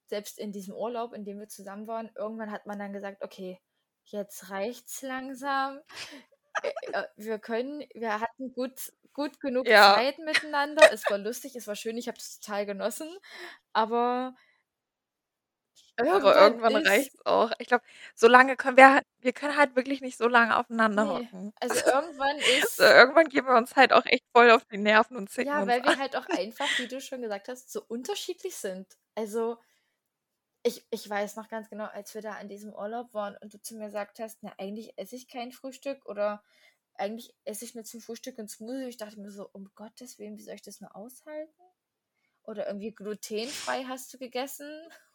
selbst 0.07 0.39
in 0.39 0.53
diesem 0.53 0.75
Urlaub, 0.75 1.13
in 1.15 1.25
dem 1.25 1.39
wir 1.41 1.49
zusammen 1.49 1.87
waren, 1.87 2.11
irgendwann 2.17 2.51
hat 2.53 2.67
man 2.67 2.79
dann 2.79 2.93
gesagt: 2.93 3.23
„Okay, 3.23 3.61
jetzt 4.05 4.51
reicht's 4.51 5.03
langsam. 5.03 5.81
Äh, 6.63 6.73
äh, 6.93 7.05
wir 7.17 7.39
können 7.39 7.85
wir 7.95 8.21
hatten 8.21 8.53
gut 8.53 8.93
gut 9.13 9.41
genug 9.41 9.69
Ja. 9.71 9.95
Zeit 9.95 10.19
miteinander. 10.19 10.91
Es 10.93 11.09
war 11.11 11.19
lustig, 11.19 11.57
es 11.57 11.67
war 11.69 11.77
schön, 11.77 11.99
ich 11.99 12.09
habe 12.09 12.19
es 12.19 12.41
total 12.41 12.67
genossen, 12.67 13.17
aber 13.73 14.37
Aber 16.11 16.37
irgendwann 16.37 16.61
irgendwann 16.67 16.77
ist 16.77 16.85
reicht's 16.87 17.25
auch. 17.25 17.53
Ich 17.59 17.67
glaube, 17.69 17.85
so 18.15 18.27
lange 18.29 18.57
können 18.57 18.77
wir 18.77 18.93
halt 18.95 19.05
wir 19.21 19.33
können 19.33 19.57
halt 19.57 19.77
wirklich 19.77 20.01
nicht 20.01 20.19
so 20.19 20.29
lange 20.29 20.57
aufeinander 20.59 21.09
Ne, 21.09 21.09
hocken. 21.09 21.53
also 21.61 21.79
irgendwann 21.85 22.43
So, 22.77 22.85
ist 22.85 22.85
irgendwann 22.85 23.29
gehen 23.29 23.47
wir 23.47 23.57
uns 23.57 23.77
halt 23.77 23.93
auch 23.93 24.07
echt 24.07 24.25
voll 24.33 24.51
auf 24.51 24.65
die 24.67 24.79
Nerven 24.79 25.17
und 25.17 25.31
zicken 25.31 25.59
Ja, 25.59 25.63
uns 25.63 25.67
weil 25.67 25.83
an. 25.85 25.85
wir 25.85 25.99
halt 25.99 26.17
auch 26.17 26.27
einfach, 26.33 26.79
wie 26.79 26.89
du 26.89 27.01
schon 27.01 27.23
gesagt 27.23 27.49
hast, 27.49 27.71
so 27.71 27.83
unterschiedlich 27.87 28.57
sind. 28.57 28.97
Also, 29.15 29.59
ich 30.63 30.87
ich 30.91 31.09
weiß 31.09 31.37
noch 31.37 31.49
ganz 31.49 31.69
genau, 31.71 31.85
als 31.87 32.15
wir 32.15 32.23
da 32.23 32.33
an 32.33 32.49
diesem 32.49 32.73
Urlaub 32.73 33.13
waren 33.15 33.37
und 33.41 33.53
du 33.55 33.61
zu 33.61 33.77
mir 33.77 33.87
gesagt 33.87 34.19
hast: 34.21 34.43
„Na, 34.43 34.55
eigentlich 34.59 34.97
esse 34.99 35.17
ich 35.17 35.29
kein 35.29 35.53
Frühstück 35.53 36.07
oder 36.07 36.43
eigentlich 36.95 37.35
esse 37.45 37.65
ich 37.65 37.75
nur 37.75 37.85
zum 37.85 38.01
Frühstück 38.01 38.39
'n 38.39 38.49
Smoothie.“ 38.49 38.89
Ich 38.89 38.97
dachte 38.99 39.21
mir 39.21 39.31
so: 39.31 39.49
„Um 39.53 39.71
Gottes 39.75 40.19
Willen, 40.19 40.39
wie 40.39 40.43
soll 40.43 40.55
ich 40.57 40.63
das 40.63 40.81
nur 40.81 40.95
aushalten?“ 40.97 41.53
Oder 42.45 42.67
irgendwie 42.69 42.95
glutenfrei 42.95 43.85
hast 43.87 44.15
du 44.15 44.19
gegessen 44.19 44.71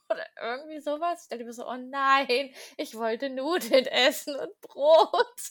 oder 0.10 0.25
irgendwie 0.42 0.80
so 0.82 1.00
was. 1.00 1.24
Ich 1.24 1.30
dachte 1.30 1.46
mir 1.46 1.54
so: 1.54 1.68
„Oh 1.68 1.78
nein, 1.78 2.54
ich 2.78 2.96
wollte 2.96 3.30
Nudeln 3.30 3.86
essen 3.88 4.36
und 4.36 4.60
Brot.“ 4.62 5.42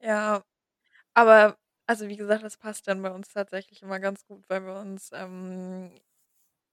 Ja, 0.00 0.44
aber 1.14 1.58
also 1.86 2.08
wie 2.08 2.16
gesagt, 2.16 2.44
das 2.44 2.58
passt 2.58 2.88
dann 2.88 3.02
bei 3.02 3.10
uns 3.12 3.30
tatsächlich 3.32 3.82
immer 3.82 4.00
ganz 4.00 4.26
gut, 4.26 4.48
weil 4.50 4.64
wir 4.66 4.76
uns, 4.80 5.10
ähm, 5.12 6.00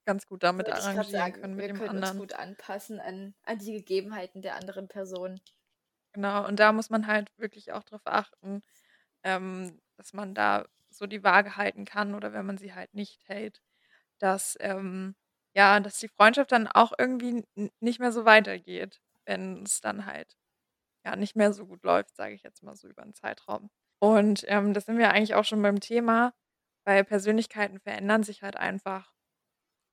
ganz 0.05 0.27
gut 0.27 0.43
damit 0.43 0.69
grad 0.87 1.09
arrangieren 1.09 1.31
sagen, 1.31 1.33
können 1.33 1.57
mit 1.57 1.67
wir 1.67 1.69
dem 1.69 1.81
können 1.81 1.95
uns 1.95 2.15
anderen. 2.15 2.17
gut 2.17 2.33
anpassen 2.33 2.99
an 2.99 3.35
an 3.43 3.59
die 3.59 3.71
Gegebenheiten 3.73 4.41
der 4.41 4.55
anderen 4.55 4.87
Person. 4.87 5.39
Genau, 6.13 6.45
und 6.47 6.59
da 6.59 6.71
muss 6.73 6.89
man 6.91 7.07
halt 7.07 7.31
wirklich 7.37 7.71
auch 7.71 7.83
drauf 7.83 8.01
achten, 8.05 8.61
ähm, 9.23 9.81
dass 9.97 10.13
man 10.13 10.35
da 10.35 10.67
so 10.89 11.07
die 11.07 11.23
Waage 11.23 11.57
halten 11.57 11.85
kann 11.85 12.15
oder 12.15 12.33
wenn 12.33 12.45
man 12.45 12.57
sie 12.57 12.73
halt 12.73 12.93
nicht 12.93 13.27
hält, 13.27 13.61
dass, 14.19 14.57
ähm 14.59 15.15
ja, 15.55 15.79
dass 15.79 15.99
die 15.99 16.07
Freundschaft 16.09 16.51
dann 16.51 16.67
auch 16.67 16.93
irgendwie 16.97 17.43
nicht 17.79 17.99
mehr 17.99 18.11
so 18.11 18.25
weitergeht, 18.25 19.01
wenn's 19.25 19.81
dann 19.81 20.05
halt, 20.07 20.35
ja, 21.05 21.15
nicht 21.17 21.35
mehr 21.35 21.53
so 21.53 21.65
gut 21.67 21.83
läuft, 21.83 22.15
sage 22.15 22.35
ich 22.35 22.43
jetzt 22.43 22.63
mal 22.63 22.75
so 22.75 22.87
über 22.89 23.03
'n 23.03 23.13
Zeitraum. 23.15 23.69
Und, 23.99 24.45
ähm, 24.47 24.73
da 24.73 24.81
sind 24.81 24.97
wir 24.99 25.11
eigentlich 25.11 25.35
auch 25.35 25.45
schon 25.45 25.61
beim 25.63 25.79
Thema, 25.81 26.33
weil 26.85 27.03
Persönlichkeiten 27.05 27.79
verändern 27.81 28.23
sich 28.23 28.43
halt 28.43 28.57
einfach. 28.57 29.13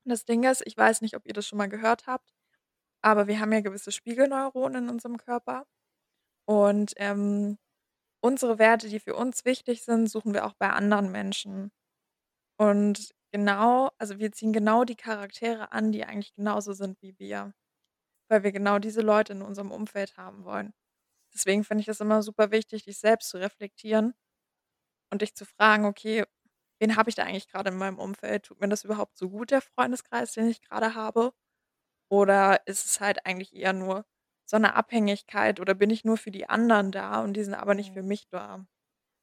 Das 0.05 0.25
Ding 0.25 0.43
ist, 0.43 0.63
ich 0.65 0.77
weiß 0.77 1.01
nicht, 1.01 1.15
ob 1.17 1.25
ihr 1.27 1.33
das 1.33 1.47
schon 1.47 1.57
mal 1.59 1.69
gehört 1.69 2.07
habt, 2.07 2.33
aber 3.03 3.27
wir 3.27 3.39
haben 3.41 3.53
ja 3.53 3.61
gewisse 3.61 3.91
Spiegelneuronen 3.93 4.85
in 4.85 4.89
unserem 4.91 5.17
Körper 5.17 5.65
und, 6.47 6.93
ähm, 6.97 7.57
unsere 8.21 8.59
Werte, 8.59 8.89
die 8.89 8.99
für 9.01 9.15
uns 9.15 9.45
wichtig 9.45 9.83
sind, 9.83 10.09
suchen 10.09 10.33
wir 10.35 10.45
auch 10.45 10.53
bei 10.55 10.69
anderen 10.71 11.11
Menschen. 11.11 11.71
Und 12.57 13.13
genau 13.31 13.91
also 13.97 14.19
wir 14.19 14.31
ziehen 14.31 14.53
genau 14.53 14.83
die 14.83 14.95
Charaktere 14.95 15.71
an, 15.71 15.91
die 15.91 16.05
eigentlich 16.05 16.33
genauso 16.35 16.73
sind 16.73 17.01
wie 17.01 17.17
wir, 17.19 17.53
weil 18.29 18.43
wir 18.43 18.51
genau 18.53 18.79
diese 18.79 19.01
Leute 19.01 19.33
in 19.33 19.41
unserem 19.43 19.71
Umfeld 19.71 20.17
haben 20.17 20.45
wollen. 20.45 20.73
Deswegen 21.33 21.63
finde 21.65 21.81
ich 21.81 21.87
das 21.87 22.01
immer 22.01 22.23
super 22.23 22.51
wichtig, 22.51 22.85
dich 22.85 22.99
selbst 22.99 23.29
zu 23.29 23.37
reflektieren 23.39 24.13
und 25.11 25.21
dich 25.21 25.35
zu 25.35 25.45
fragen: 25.45 25.85
„Okay, 25.85 26.25
wen 26.79 26.95
habe 26.97 27.09
ich 27.09 27.15
da 27.15 27.23
eigentlich 27.23 27.49
grade 27.49 27.69
in 27.71 27.77
meinem 27.77 27.99
Umfeld? 27.99 28.43
Tut 28.45 28.61
mir 28.61 28.69
das 28.69 28.83
überhaupt 28.85 29.17
so 29.17 29.29
gut, 29.29 29.51
der 29.51 29.61
Freundeskreis, 29.61 30.33
den 30.33 30.49
ich 30.49 30.61
grade 30.63 30.95
habe? 30.95 31.33
Oder 32.09 32.65
ist 32.67 32.85
es 32.85 33.01
halt 33.01 33.25
eigentlich 33.25 33.55
eher 33.55 33.73
nur 33.73 34.05
so 34.45 34.57
'ne 34.59 34.75
Abhängigkeit 34.75 35.59
oder 35.61 35.75
bin 35.75 35.89
ich 35.91 36.05
nur 36.05 36.17
für 36.17 36.31
die 36.31 36.49
anderen 36.49 36.91
da 36.91 37.21
und 37.23 37.33
die 37.35 37.43
sind 37.45 37.55
aber 37.55 37.75
nicht 37.75 37.93
für 37.93 38.03
Mhm. 38.03 38.07
mich 38.09 38.27
da?“ 38.29 38.65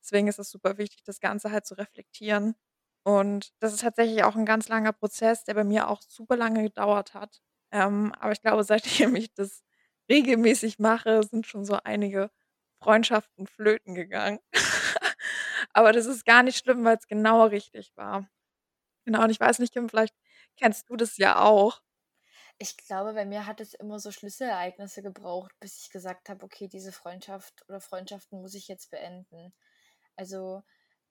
Deswegen 0.04 0.28
ist 0.28 0.38
es 0.40 0.50
super 0.50 0.78
wichtig, 0.78 1.04
das 1.04 1.20
Ganze 1.20 1.52
halt 1.52 1.66
zu 1.66 1.74
reflektieren. 1.76 2.56
Und 3.08 3.52
das 3.60 3.72
ist 3.74 3.80
tatsächlich 3.82 4.24
auch 4.24 4.36
'n 4.36 4.44
ganz 4.46 4.68
langer 4.68 4.92
Prozess, 4.92 5.44
der 5.44 5.54
bei 5.54 5.64
mir 5.64 5.88
auch 5.88 6.02
super 6.02 6.36
lange 6.36 6.62
gedauert 6.64 7.14
hat. 7.14 7.40
Ähm, 7.72 8.12
aber 8.20 8.32
ich 8.32 8.42
glaube, 8.42 8.64
seitdem 9.10 9.16
ich 9.16 9.32
das 9.34 9.62
regelmäßig 10.10 10.78
mache, 10.78 11.22
sind 11.24 11.46
schon 11.46 11.64
so 11.64 11.78
einige 11.84 12.30
Freundschaften 12.82 13.46
flöten 13.46 13.94
gegangen. 13.94 14.40
Aber 15.72 15.92
das 15.92 16.06
ist 16.06 16.24
gar 16.26 16.42
nicht 16.42 16.58
schlimm, 16.58 16.84
weil's 16.84 17.06
genau 17.08 17.44
richtig 17.46 17.92
war. 17.96 18.28
Genau, 19.06 19.24
und 19.24 19.30
ich 19.30 19.40
weiß 19.40 19.58
nicht, 19.60 19.72
Kim, 19.74 19.88
vielleicht 19.90 20.14
kennst 20.58 20.90
du 20.90 20.96
das 20.96 21.16
ja 21.18 21.40
auch. 21.42 21.82
Ich 22.58 22.76
glaube, 22.76 23.14
bei 23.14 23.24
mir 23.24 23.46
hat 23.46 23.60
es 23.60 23.74
immer 23.74 23.98
so 24.00 24.10
Schlüsselereignisse 24.12 25.02
gebraucht, 25.02 25.52
bis 25.60 25.78
ich 25.82 25.90
gesagt 25.90 26.28
habe: 26.28 26.44
„Okay, 26.44 26.68
diese 26.68 26.92
Freundschaft 26.92 27.64
oder 27.68 27.80
Freundschaften 27.80 28.40
muss 28.40 28.54
ich 28.54 28.68
jetzt 28.68 28.90
beenden.“ 28.90 29.52
Also, 30.16 30.62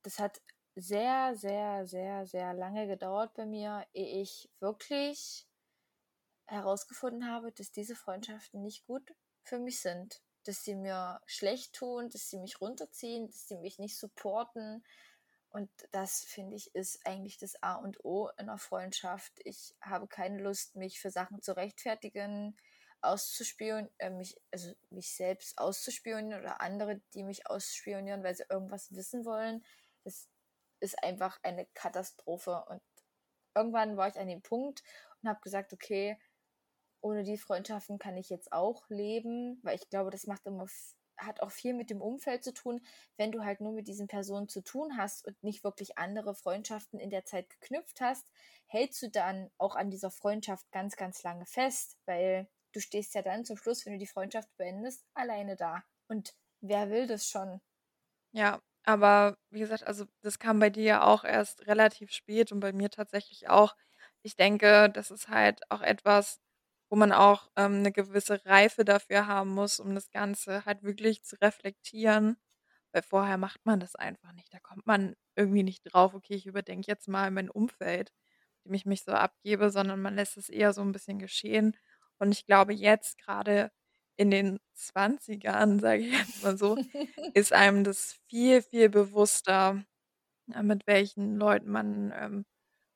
das 0.03 0.19
hat 0.19 0.41
sehr, 0.77 1.35
sehr, 1.35 1.87
sehr, 1.87 2.25
sehr 2.27 2.53
lange 2.53 2.87
gedauert 2.87 3.33
bei 3.33 3.45
mir, 3.45 3.85
ehe 3.93 4.21
ich 4.21 4.49
wirklich 4.59 5.47
herausgefunden 6.45 7.29
habe, 7.29 7.51
dass 7.51 7.71
diese 7.71 7.95
Freundschaften 7.95 8.61
nicht 8.63 8.85
gut 8.85 9.13
für 9.43 9.59
mich 9.59 9.81
sind, 9.81 10.21
dass 10.45 10.63
sie 10.63 10.75
mir 10.75 11.21
schlecht 11.25 11.73
tun, 11.73 12.09
dass 12.09 12.29
sie 12.29 12.37
mich 12.39 12.61
runterziehen, 12.61 13.27
dass 13.27 13.47
sie 13.47 13.57
mich 13.57 13.79
nicht 13.79 13.97
supporten. 13.97 14.83
Und 15.49 15.69
das, 15.91 16.21
finde 16.23 16.55
ich, 16.55 16.73
ist 16.75 17.05
eigentlich 17.05 17.37
das 17.37 17.61
A 17.63 17.75
und 17.75 18.03
O 18.05 18.29
in 18.37 18.45
'ner 18.47 18.57
Freundschaft. 18.59 19.33
Ich 19.45 19.75
habe 19.81 20.07
keine 20.07 20.41
Lust, 20.41 20.75
mich 20.75 20.99
für 20.99 21.11
Sachen 21.11 21.41
zu 21.41 21.55
rechtfertigen, 21.55 22.57
auszuspion 23.01 23.89
äh, 23.99 24.09
mich 24.09 24.35
also 24.51 24.73
mich 24.89 25.13
selbst 25.15 25.57
auszuspionieren 25.57 26.41
oder 26.41 26.61
andere, 26.61 27.01
die 27.13 27.23
mich 27.23 27.47
ausspionieren, 27.49 28.23
weil 28.23 28.35
sie 28.35 28.45
irgendwas 28.49 28.93
wissen 28.95 29.25
wollen. 29.25 29.63
Das 30.03 30.29
ist 30.79 31.03
einfach 31.03 31.39
eine 31.43 31.65
Katastrophe. 31.73 32.65
Und 32.69 32.81
irgendwann 33.55 33.97
war 33.97 34.07
ich 34.09 34.19
an 34.19 34.27
dem 34.27 34.41
Punkt 34.41 34.83
und 35.23 35.29
habe 35.29 35.41
gesagt: 35.41 35.73
„Okay, 35.73 36.19
ohne 37.01 37.23
die 37.23 37.37
Freundschaften 37.37 37.99
kann 37.99 38.17
ich 38.17 38.29
jetzt 38.29 38.51
auch 38.51 38.89
leben“, 38.89 39.59
weil 39.63 39.75
ich 39.75 39.89
glaube, 39.89 40.11
das 40.11 40.27
macht 40.27 40.45
immer 40.45 40.67
hat 41.17 41.41
auch 41.41 41.49
viel 41.51 41.73
mit 41.73 41.89
dem 41.89 41.99
Umfeld 42.01 42.43
zu 42.43 42.53
tun. 42.53 42.85
Wenn 43.17 43.31
du 43.31 43.43
halt 43.43 43.59
nur 43.59 43.73
mit 43.73 43.87
diesen 43.87 44.07
Personen 44.07 44.47
zu 44.49 44.61
tun 44.61 44.97
hast 44.97 45.25
und 45.25 45.41
nicht 45.43 45.63
wirklich 45.63 45.97
andere 45.97 46.35
Freundschaften 46.35 46.99
in 46.99 47.09
der 47.09 47.25
Zeit 47.25 47.49
geknüpft 47.49 48.01
hast, 48.01 48.29
hältst 48.67 49.01
du 49.01 49.09
dann 49.09 49.49
auch 49.57 49.75
an 49.75 49.89
dieser 49.89 50.11
Freundschaft 50.11 50.71
ganz, 50.71 50.95
ganz 50.95 51.23
lange 51.23 51.47
fest, 51.47 51.97
weil 52.05 52.47
du 52.71 52.79
stehst 52.81 53.15
ja 53.15 53.23
dann 53.23 53.45
zum 53.45 53.57
Schluss, 53.57 53.85
wenn 53.85 53.93
du 53.93 53.99
die 53.99 54.05
Freundschaft 54.07 54.49
beendest, 54.57 55.05
alleine 55.15 55.55
da. 55.55 55.83
Und 56.07 56.35
wer 56.61 56.89
will 56.91 57.07
das 57.07 57.27
schon? 57.27 57.61
Ja, 58.31 58.61
aber 58.87 59.37
wie 59.51 59.59
gesagt, 59.61 59.87
also 59.87 60.05
das 60.23 60.39
kam 60.39 60.59
bei 60.59 60.69
dir 60.71 60.83
ja 60.83 61.03
auch 61.03 61.23
erst 61.25 61.67
relativ 61.67 62.11
spät 62.11 62.51
und 62.53 62.61
bei 62.61 62.73
mir 62.73 62.89
tatsächlich 62.91 63.49
auch. 63.49 63.75
Ich 64.23 64.35
denke, 64.37 64.89
das 64.91 65.11
ist 65.11 65.29
halt 65.29 65.61
auch 65.71 65.81
etwas, 65.81 66.39
wo 66.89 66.97
man 66.97 67.11
auch, 67.13 67.49
ähm, 67.57 67.81
'ne 67.83 67.91
gewisse 67.93 68.45
Reife 68.45 68.85
dafür 68.85 69.27
haben 69.27 69.51
muss, 69.55 69.79
um 69.79 69.95
das 69.95 70.11
Ganze 70.11 70.65
halt 70.65 70.83
wirklich 70.83 71.23
zu 71.23 71.35
reflektieren, 71.41 72.37
weil 72.93 73.03
vorher 73.03 73.37
macht 73.37 73.65
man 73.65 73.79
das 73.81 73.95
einfach 73.95 74.33
nicht. 74.33 74.53
Da 74.53 74.59
kommt 74.61 74.85
man 74.87 75.15
irgendwie 75.35 75.63
nicht 75.63 75.83
drauf: 75.83 76.13
„Okay, 76.15 76.35
ich 76.35 76.47
überdenke 76.47 76.87
jetzt 76.91 77.07
mal 77.09 77.31
mein 77.31 77.49
Umfeld, 77.51 78.13
dem 78.65 78.73
ich 78.75 78.85
mich 78.85 79.03
so 79.03 79.11
abgebe“, 79.13 79.69
sondern 79.71 80.01
man 80.01 80.15
lässt 80.15 80.37
es 80.37 80.49
eher 80.49 80.73
so 80.73 80.81
'n 80.83 80.91
bisschen 80.93 81.19
geschehen. 81.19 81.77
Und 82.19 82.31
ich 82.33 82.45
glaube, 82.47 82.73
jetzt 82.73 83.19
grade 83.19 83.71
in 84.17 84.31
den 84.31 84.59
20ern, 84.75 85.79
sage 85.79 86.03
ich 86.03 86.13
jetzt 86.13 86.43
mal 86.43 86.57
so, 86.57 86.77
ist 87.33 87.53
einem 87.53 87.83
das 87.83 88.13
viel, 88.29 88.61
viel 88.61 88.89
bewusster, 88.89 89.83
äh, 90.53 90.63
mit 90.63 90.87
welchen 90.87 91.37
Leuten 91.37 91.69
man, 91.71 92.13
ähm, 92.15 92.45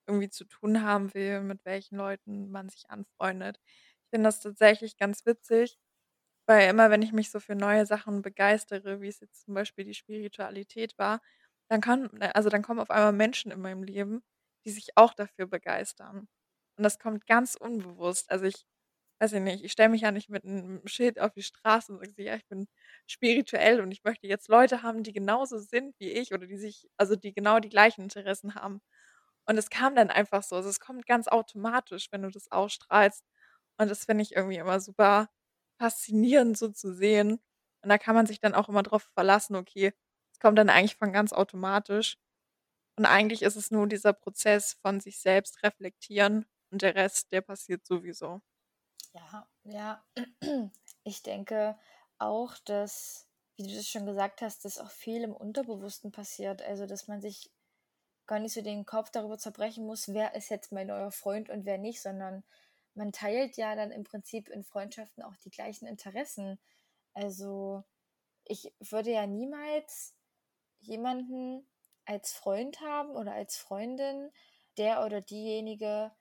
irgendwie 0.08 0.30
zu 0.30 0.46
tun 0.46 0.84
haben 0.84 1.14
will, 1.14 1.42
mit 1.42 1.66
welchen 1.66 1.98
Leuten 1.98 2.52
man 2.52 2.70
sich 2.70 2.90
anfreundet. 2.90 3.60
Ich 4.06 4.10
finde 4.12 4.28
das 4.30 4.42
tatsächlich 4.42 4.98
ganz 4.98 5.26
witzig, 5.26 5.80
weil 6.48 6.70
immer, 6.70 6.90
wenn 6.90 7.02
ich 7.02 7.14
mich 7.14 7.32
so 7.32 7.40
für 7.40 7.56
neue 7.56 7.86
Sachen 7.86 8.22
begeistere, 8.22 9.02
wie 9.02 9.08
es 9.08 9.20
jetzt 9.22 9.46
zum 9.46 9.54
Beispiel 9.54 9.86
die 9.86 9.94
Spiritualität 9.94 10.98
war, 10.98 11.22
dann 11.70 11.82
kann 11.82 12.10
also 12.34 12.50
dann 12.50 12.62
kommen 12.64 12.80
auf 12.80 12.90
einmal 12.92 13.14
Menschen 13.14 13.52
in 13.52 13.62
meinem 13.62 13.84
Leben, 13.84 14.22
die 14.66 14.72
sich 14.72 14.90
auch 14.98 15.14
dafür 15.14 15.48
begeistern. 15.48 16.28
Und 16.78 16.84
das 16.84 17.00
kommt 17.00 17.28
ganz 17.28 17.56
unbewusst. 17.56 18.30
Also 18.32 18.46
ich 18.46 18.66
weiß 19.22 19.34
ich 19.34 19.42
nicht, 19.42 19.64
ich 19.66 19.72
stelle 19.74 19.90
mich 19.90 20.02
ja 20.02 20.12
nicht 20.12 20.30
mit 20.30 20.44
'nem 20.46 20.82
Schild 20.88 21.20
auf 21.22 21.34
die 21.34 21.44
Straße 21.44 21.94
und 21.94 22.00
sage 22.08 22.24
„Ja, 22.24 22.36
ich 22.36 22.48
bin 22.48 22.68
spirituell 23.08 23.82
und 23.82 23.92
ich 23.92 24.04
möchte 24.04 24.28
jetzt 24.28 24.50
Leute 24.50 24.84
haben, 24.84 25.04
die 25.04 25.14
genauso 25.14 25.60
sind 25.60 25.96
wie 26.00 26.12
ich 26.12 26.34
oder 26.34 26.48
die 26.48 26.58
sich 26.58 26.90
also, 26.98 27.16
die 27.16 27.34
genau 27.34 27.60
die 27.60 27.70
gleichen 27.70 28.04
Interessen 28.04 28.56
haben.“ 28.56 28.82
Und 29.48 29.58
es 29.58 29.70
kam 29.70 29.96
dann 29.96 30.10
einfach 30.12 30.44
so. 30.44 30.56
Also, 30.58 30.70
es 30.70 30.80
kommt 30.80 31.06
ganz 31.08 31.28
automatisch, 31.28 32.08
wenn 32.12 32.24
du 32.24 32.30
das 32.32 32.52
ausstrahlst. 32.52 33.24
Und 33.78 33.90
das 33.92 34.06
finde 34.06 34.24
ich 34.24 34.34
irgendwie 34.36 34.58
immer 34.58 34.80
super 34.80 35.30
faszinierend 35.80 36.58
so 36.58 36.70
zu 36.70 36.94
sehen. 36.94 37.34
Und 37.84 37.90
da 37.90 37.98
kann 37.98 38.16
man 38.16 38.28
sich 38.28 38.40
dann 38.40 38.54
auch 38.56 38.70
immer 38.70 38.84
drauf 38.84 39.10
verlassen, 39.16 39.56
okay, 39.56 39.94
es 40.34 40.40
kommt 40.40 40.58
dann 40.60 40.70
eigentlich 40.70 40.96
von 40.98 41.14
ganz 41.14 41.34
automatisch. 41.34 42.18
Und 42.98 43.06
eigentlich 43.08 43.42
ist 43.44 43.56
es 43.58 43.72
nur 43.72 43.88
dieser 43.88 44.14
Prozess 44.14 44.78
von 44.82 45.00
sich 45.02 45.20
selbst 45.20 45.64
reflektieren 45.64 46.46
und 46.72 46.82
der 46.84 46.96
Rest, 46.96 47.32
der 47.34 47.42
passiert 47.42 47.86
sowieso. 47.88 48.42
Ja, 49.16 49.48
ja. 49.64 50.04
Ich 51.04 51.24
denke 51.24 51.78
auch, 52.20 52.58
dass, 52.66 53.28
wie 53.56 53.64
du 53.68 53.76
das 53.76 53.88
schon 53.88 54.06
gesagt 54.06 54.42
hast, 54.44 54.66
dass 54.66 54.78
auch 54.78 54.92
viel 54.92 55.24
im 55.24 55.34
Unterbewussten 55.36 56.12
passiert. 56.12 56.62
Also, 56.62 56.86
dass 56.86 57.08
man 57.08 57.22
sich 57.22 57.50
gar 58.28 58.40
nicht 58.40 58.54
so 58.54 58.62
den 58.62 58.86
Kopf 58.86 59.12
darüber 59.12 59.38
zerbrechen 59.40 59.86
muss, 59.86 60.10
wer 60.14 60.36
ist 60.36 60.50
jetzt 60.50 60.72
mein 60.72 60.88
neuer 60.88 61.12
Freund 61.12 61.50
und 61.50 61.66
wer 61.66 61.78
nicht, 61.80 62.02
sondern 62.02 62.44
man 62.96 63.12
teilt 63.14 63.58
ja 63.58 63.76
dann 63.76 63.92
im 63.92 64.04
Prinzip 64.06 64.50
in 64.50 64.64
Freundschaften 64.64 65.24
auch 65.24 65.36
die 65.38 65.52
gleichen 65.52 65.88
Interessen. 65.88 66.60
Also 67.14 67.84
ich 68.46 68.74
würde 68.80 69.12
ja 69.12 69.28
niemals 69.28 70.16
jemanden 70.82 71.68
als 72.06 72.34
Freund 72.34 72.82
haben 72.82 73.12
oder 73.16 73.34
als 73.34 73.58
Freundin, 73.58 74.32
der 74.78 75.06
oder 75.06 75.22
diejenige 75.22 76.12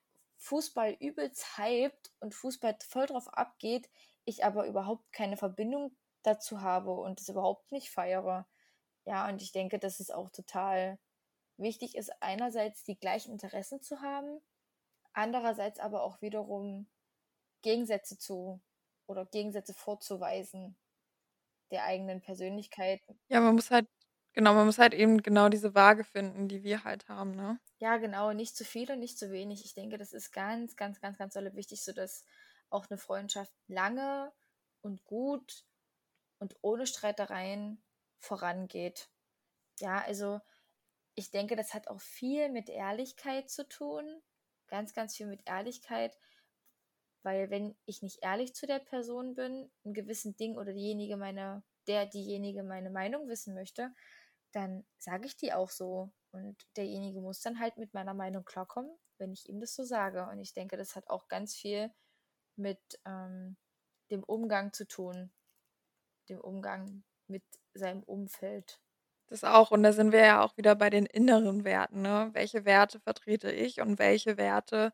Fußball 0.40 0.92
übelst 1.00 1.58
hypt 1.58 2.12
und 2.20 2.34
Fußball 2.34 2.76
voll 2.82 3.06
drauf 3.06 3.28
abgeht, 3.28 3.90
ich 4.26 4.44
aber 4.44 4.66
überhaupt 4.66 5.12
keine 5.12 5.36
Verbindung 5.38 5.96
dazu 6.24 6.62
habe 6.62 6.92
und 6.92 7.20
es 7.20 7.28
überhaupt 7.30 7.72
nicht 7.72 7.90
feiere. 7.90 8.48
Ja, 9.06 9.28
und 9.28 9.42
ich 9.42 9.52
denke, 9.52 9.78
dass 9.78 10.00
es 10.00 10.10
auch 10.10 10.30
total 10.30 10.98
wichtig 11.58 11.96
ist, 11.96 12.10
einerseits 12.22 12.84
die 12.84 12.98
gleichen 12.98 13.32
Interessen 13.32 13.82
zu 13.82 14.00
haben, 14.02 14.40
andererseits 15.14 15.80
aber 15.80 16.02
auch 16.04 16.22
wiederum 16.22 16.88
Gegensätze 17.62 18.18
zu 18.18 18.60
oder 19.06 19.26
Gegensätze 19.26 19.74
vorzuweisen 19.74 20.76
der 21.72 21.84
eigenen 21.84 22.22
Persönlichkeit. 22.22 23.02
Ja, 23.28 23.40
man 23.40 23.54
muss 23.54 23.70
halt 23.70 23.88
genau, 24.32 24.54
man 24.54 24.66
muss 24.66 24.78
halt 24.78 24.94
eben 24.94 25.22
genau 25.22 25.48
diese 25.48 25.74
Waage 25.74 26.04
finden, 26.04 26.48
die 26.48 26.62
wir 26.64 26.84
halt 26.84 27.08
haben, 27.08 27.32
ne? 27.32 27.60
Ja, 27.78 27.96
genau, 27.96 28.32
nicht 28.32 28.56
zu 28.56 28.64
viel 28.64 28.90
und 28.92 28.98
nicht 29.00 29.18
zu 29.18 29.30
wenig. 29.32 29.64
Ich 29.64 29.74
denke, 29.74 29.96
das 29.96 30.12
ist 30.12 30.32
ganz, 30.32 30.76
ganz, 30.76 31.00
ganz, 31.00 31.16
ganz 31.16 31.34
dolle 31.34 31.54
wichtig, 31.54 31.82
sodass 31.82 32.24
auch 32.68 32.88
eine 32.90 32.98
Freundschaft 32.98 33.52
lange 33.68 34.32
und 34.82 35.04
gut 35.04 35.64
und 36.38 36.56
ohne 36.62 36.86
Streitereien 36.86 37.82
vorangeht. 38.18 39.10
Ja, 39.80 40.02
also 40.04 40.40
ich 41.14 41.30
denke, 41.30 41.56
das 41.56 41.74
hat 41.74 41.88
auch 41.88 42.00
viel 42.00 42.50
mit 42.50 42.68
Ehrlichkeit 42.68 43.50
zu 43.50 43.68
tun. 43.68 44.22
Ganz, 44.68 44.94
ganz 44.94 45.16
viel 45.16 45.26
mit 45.26 45.42
Ehrlichkeit. 45.46 46.18
Weil 47.22 47.50
wenn 47.50 47.76
ich 47.86 48.02
nicht 48.02 48.18
ehrlich 48.22 48.54
zu 48.54 48.66
der 48.66 48.78
Person 48.78 49.34
bin, 49.34 49.70
in 49.84 49.94
gewissen 49.94 50.36
Dingen 50.36 50.58
oder 50.58 50.72
diejenige 50.72 51.16
meine, 51.16 51.62
der 51.86 52.06
diejenige 52.06 52.62
meine 52.62 52.90
Meinung 52.90 53.28
wissen 53.28 53.54
möchte, 53.54 53.92
dann 54.52 54.84
sage 54.98 55.26
ich 55.26 55.36
die 55.36 55.52
auch 55.52 55.70
so. 55.70 56.12
Und 56.32 56.56
derjenige 56.76 57.20
muss 57.20 57.40
dann 57.40 57.58
halt 57.60 57.76
mit 57.76 57.94
meiner 57.94 58.14
Meinung 58.14 58.44
klarkommen, 58.44 58.92
wenn 59.18 59.32
ich 59.32 59.48
ihm 59.48 59.60
das 59.60 59.74
so 59.74 59.84
sage. 59.84 60.26
Und 60.28 60.38
ich 60.40 60.54
denke, 60.54 60.76
das 60.76 60.96
hat 60.96 61.08
auch 61.10 61.28
ganz 61.28 61.54
viel 61.56 61.92
mit 62.56 62.80
ähm, 63.06 63.56
dem 64.10 64.24
Umgang 64.24 64.72
zu 64.72 64.86
tun. 64.86 65.32
Dem 66.30 66.40
Umgang 66.40 67.04
mit 67.26 67.44
seinem 67.74 68.02
Umfeld. 68.02 68.80
Das 69.28 69.44
auch. 69.44 69.70
Und 69.70 69.82
da 69.82 69.92
sind 69.92 70.12
wir 70.12 70.20
ja 70.24 70.42
auch 70.42 70.56
wieder 70.56 70.74
bei 70.74 70.90
den 70.90 71.06
inneren 71.06 71.64
Werten, 71.64 72.02
ne? 72.02 72.30
Welche 72.32 72.64
Werte 72.64 73.00
vertrete 73.00 73.50
ich 73.52 73.80
und 73.80 73.98
welche 73.98 74.36
Werte, 74.36 74.92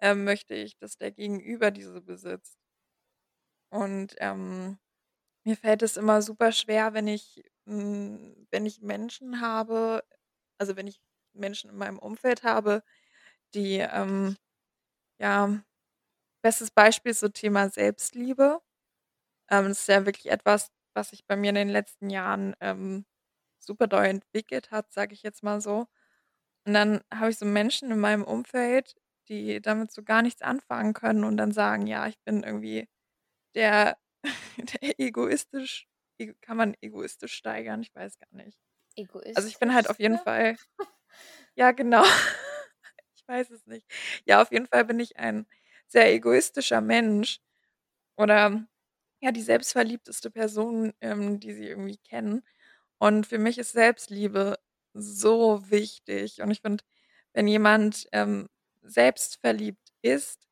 ähm, 0.00 0.24
möchte 0.24 0.54
ich, 0.54 0.78
dass 0.78 0.96
der 0.98 1.12
Gegenüber 1.12 1.70
diese 1.72 2.00
besitzt? 2.02 2.58
Und, 3.72 4.14
ähm, 4.18 4.78
mir 5.44 5.56
fällt 5.56 5.82
es 5.82 5.96
immer 5.96 6.22
super 6.22 6.52
schwer, 6.52 6.94
wenn 6.94 7.08
ich 7.08 7.44
hm, 7.66 8.46
wenn 8.50 8.66
ich 8.66 8.80
Menschen 8.82 9.40
habe 9.40 10.04
also, 10.58 10.76
wenn 10.76 10.86
ich 10.86 11.00
Menschen 11.34 11.70
in 11.70 11.76
meinem 11.76 11.98
Umfeld 11.98 12.44
habe, 12.44 12.82
die, 13.54 13.78
ähm 13.78 14.36
ja, 15.20 15.60
bestes 16.42 16.70
Beispiel 16.72 17.14
so 17.14 17.28
Thema 17.28 17.68
Selbstliebe. 17.70 18.60
Ähm, 19.50 19.68
das 19.68 19.80
ist 19.80 19.88
ja 19.88 20.06
wirklich 20.06 20.30
etwas, 20.30 20.70
was 20.94 21.10
sich 21.10 21.26
bei 21.26 21.36
mir 21.36 21.50
in 21.50 21.54
den 21.56 21.68
letzten 21.68 22.10
Jahren, 22.10 22.54
ähm, 22.60 23.04
super 23.60 23.86
doll 23.88 24.06
entwickelt 24.06 24.70
hat, 24.72 24.92
sage 24.92 25.14
ich 25.14 25.22
jetzt 25.22 25.42
mal 25.44 25.60
so. 25.60 25.86
Und 26.66 26.74
dann 26.74 27.02
habe 27.14 27.30
ich 27.30 27.38
so 27.38 27.46
Menschen 27.46 27.90
in 27.92 28.00
meinem 28.00 28.24
Umfeld, 28.24 28.96
die 29.28 29.60
damit 29.62 29.92
so 29.92 30.02
gar 30.04 30.22
nichts 30.22 30.42
anfangen 30.42 30.94
können 30.94 31.24
und 31.24 31.36
dann 31.38 31.52
sagen: 31.52 31.86
„Ja, 31.88 32.06
ich 32.08 32.18
bin 32.24 32.42
irgendwie 32.44 32.88
der 33.56 33.98
der 34.82 35.00
egoistisch“ 35.00 35.84
ego 35.84 35.91
kann 36.40 36.56
man 36.56 36.74
egoistisch 36.80 37.34
steigern? 37.34 37.82
Ich 37.82 37.94
weiß 37.94 38.18
gar 38.18 38.28
nicht. 38.32 38.58
Also, 39.34 39.48
ich 39.48 39.58
bin 39.58 39.74
halt 39.74 39.90
auf 39.90 39.98
jeden? 40.00 40.18
Fall 40.18 40.56
ja, 41.56 41.72
genau. 41.72 42.04
Ich 43.16 43.28
weiß 43.28 43.50
es 43.50 43.66
nicht. 43.66 43.86
Ja, 44.26 44.42
auf 44.42 44.52
jeden 44.52 44.66
Fall 44.66 44.84
bin 44.84 45.00
ich 45.00 45.18
ein 45.18 45.46
sehr 45.88 46.12
egoistischer 46.12 46.80
Mensch 46.80 47.40
oder, 48.16 48.66
ja, 49.22 49.32
die 49.32 49.42
selbstverliebteste 49.42 50.30
Person, 50.30 50.92
ähm, 51.00 51.40
die 51.40 51.52
sie 51.54 51.68
irgendwie 51.68 51.98
kennen. 51.98 52.42
Und 52.98 53.26
für 53.26 53.38
mich 53.38 53.58
ist 53.58 53.72
Selbstliebe 53.72 54.58
so 54.94 55.70
wichtig. 55.70 56.42
Und 56.42 56.50
ich 56.52 56.60
finde, 56.62 56.84
wenn 57.34 57.48
jemand, 57.48 58.08
ähm, 58.12 58.48
selbstverliebt 58.82 59.90
ist, 60.02 60.48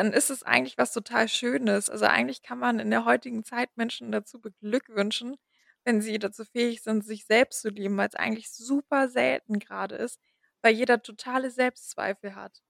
dann 0.00 0.12
ist 0.14 0.30
es 0.30 0.42
eigentlich 0.42 0.78
was 0.78 0.92
total 0.92 1.28
Schönes. 1.28 1.90
Also, 1.90 2.06
eigentlich 2.06 2.42
kann 2.42 2.58
man 2.58 2.78
in 2.80 2.90
der 2.90 3.04
heutigen 3.04 3.44
Zeit 3.44 3.70
Menschen 3.76 4.12
dazu 4.12 4.40
beglückwünschen, 4.40 5.36
wenn 5.84 6.00
sie 6.02 6.18
dazu 6.18 6.44
fähig 6.44 6.82
sind, 6.82 7.04
sich 7.04 7.26
selbst 7.26 7.62
zu 7.62 7.70
lieben, 7.70 7.96
weil's 7.98 8.14
eigentlich 8.16 8.50
super 8.52 9.08
selten 9.08 9.58
grade 9.60 9.96
ist, 9.96 10.20
weil 10.62 10.74
jeder 10.74 11.02
totale 11.02 11.50
Selbstzweifel 11.50 12.34
hat. 12.36 12.62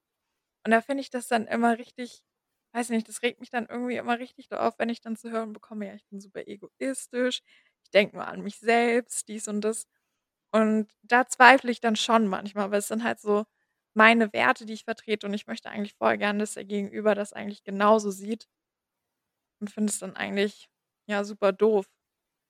Und 0.65 0.71
da 0.71 0.81
finde 0.81 1.01
ich 1.01 1.09
das 1.09 1.27
dann 1.27 1.47
immer 1.47 1.77
richtig 1.77 2.21
weiß 2.73 2.89
nicht, 2.89 3.09
das 3.09 3.21
regt 3.21 3.41
mich 3.41 3.49
dann 3.49 3.65
irgendwie 3.67 3.97
immer 3.97 4.19
richtig 4.19 4.49
auf, 4.53 4.79
wenn 4.79 4.87
ich 4.89 5.01
dann 5.01 5.17
zu 5.17 5.29
hören 5.31 5.51
bekomme: 5.53 5.87
„Ja, 5.87 5.93
ich 5.95 6.05
bin 6.07 6.21
super 6.21 6.47
egoistisch, 6.47 7.41
ich 7.83 7.91
denke 7.91 8.15
nur 8.17 8.27
an 8.27 8.41
mich 8.43 8.59
selbst“, 8.59 9.27
dies 9.29 9.47
und 9.49 9.61
das. 9.61 9.85
Und 10.51 10.89
da 11.03 11.27
zweifle 11.27 11.71
ich 11.71 11.81
dann 11.81 11.95
schon 11.97 12.27
manchmal, 12.27 12.71
weil 12.71 12.79
es 12.79 12.87
sind 12.89 13.03
halt 13.03 13.19
so 13.21 13.45
meine 13.95 14.31
Werte, 14.33 14.65
die 14.65 14.73
ich 14.73 14.85
vertrete 14.85 15.27
und 15.27 15.33
ich 15.33 15.47
möchte 15.47 15.69
eigentlich 15.69 15.95
voll 15.95 16.17
gern, 16.17 16.39
dass 16.39 16.53
der 16.55 16.65
Gegenüber 16.65 17.15
das 17.15 17.33
eigentlich 17.33 17.63
genauso 17.63 18.11
sieht. 18.11 18.47
Und 19.61 19.69
finde 19.71 19.91
es 19.91 19.99
dann 19.99 20.15
eigentlich, 20.15 20.69
ja, 21.07 21.23
super 21.23 21.51
doof, 21.53 21.85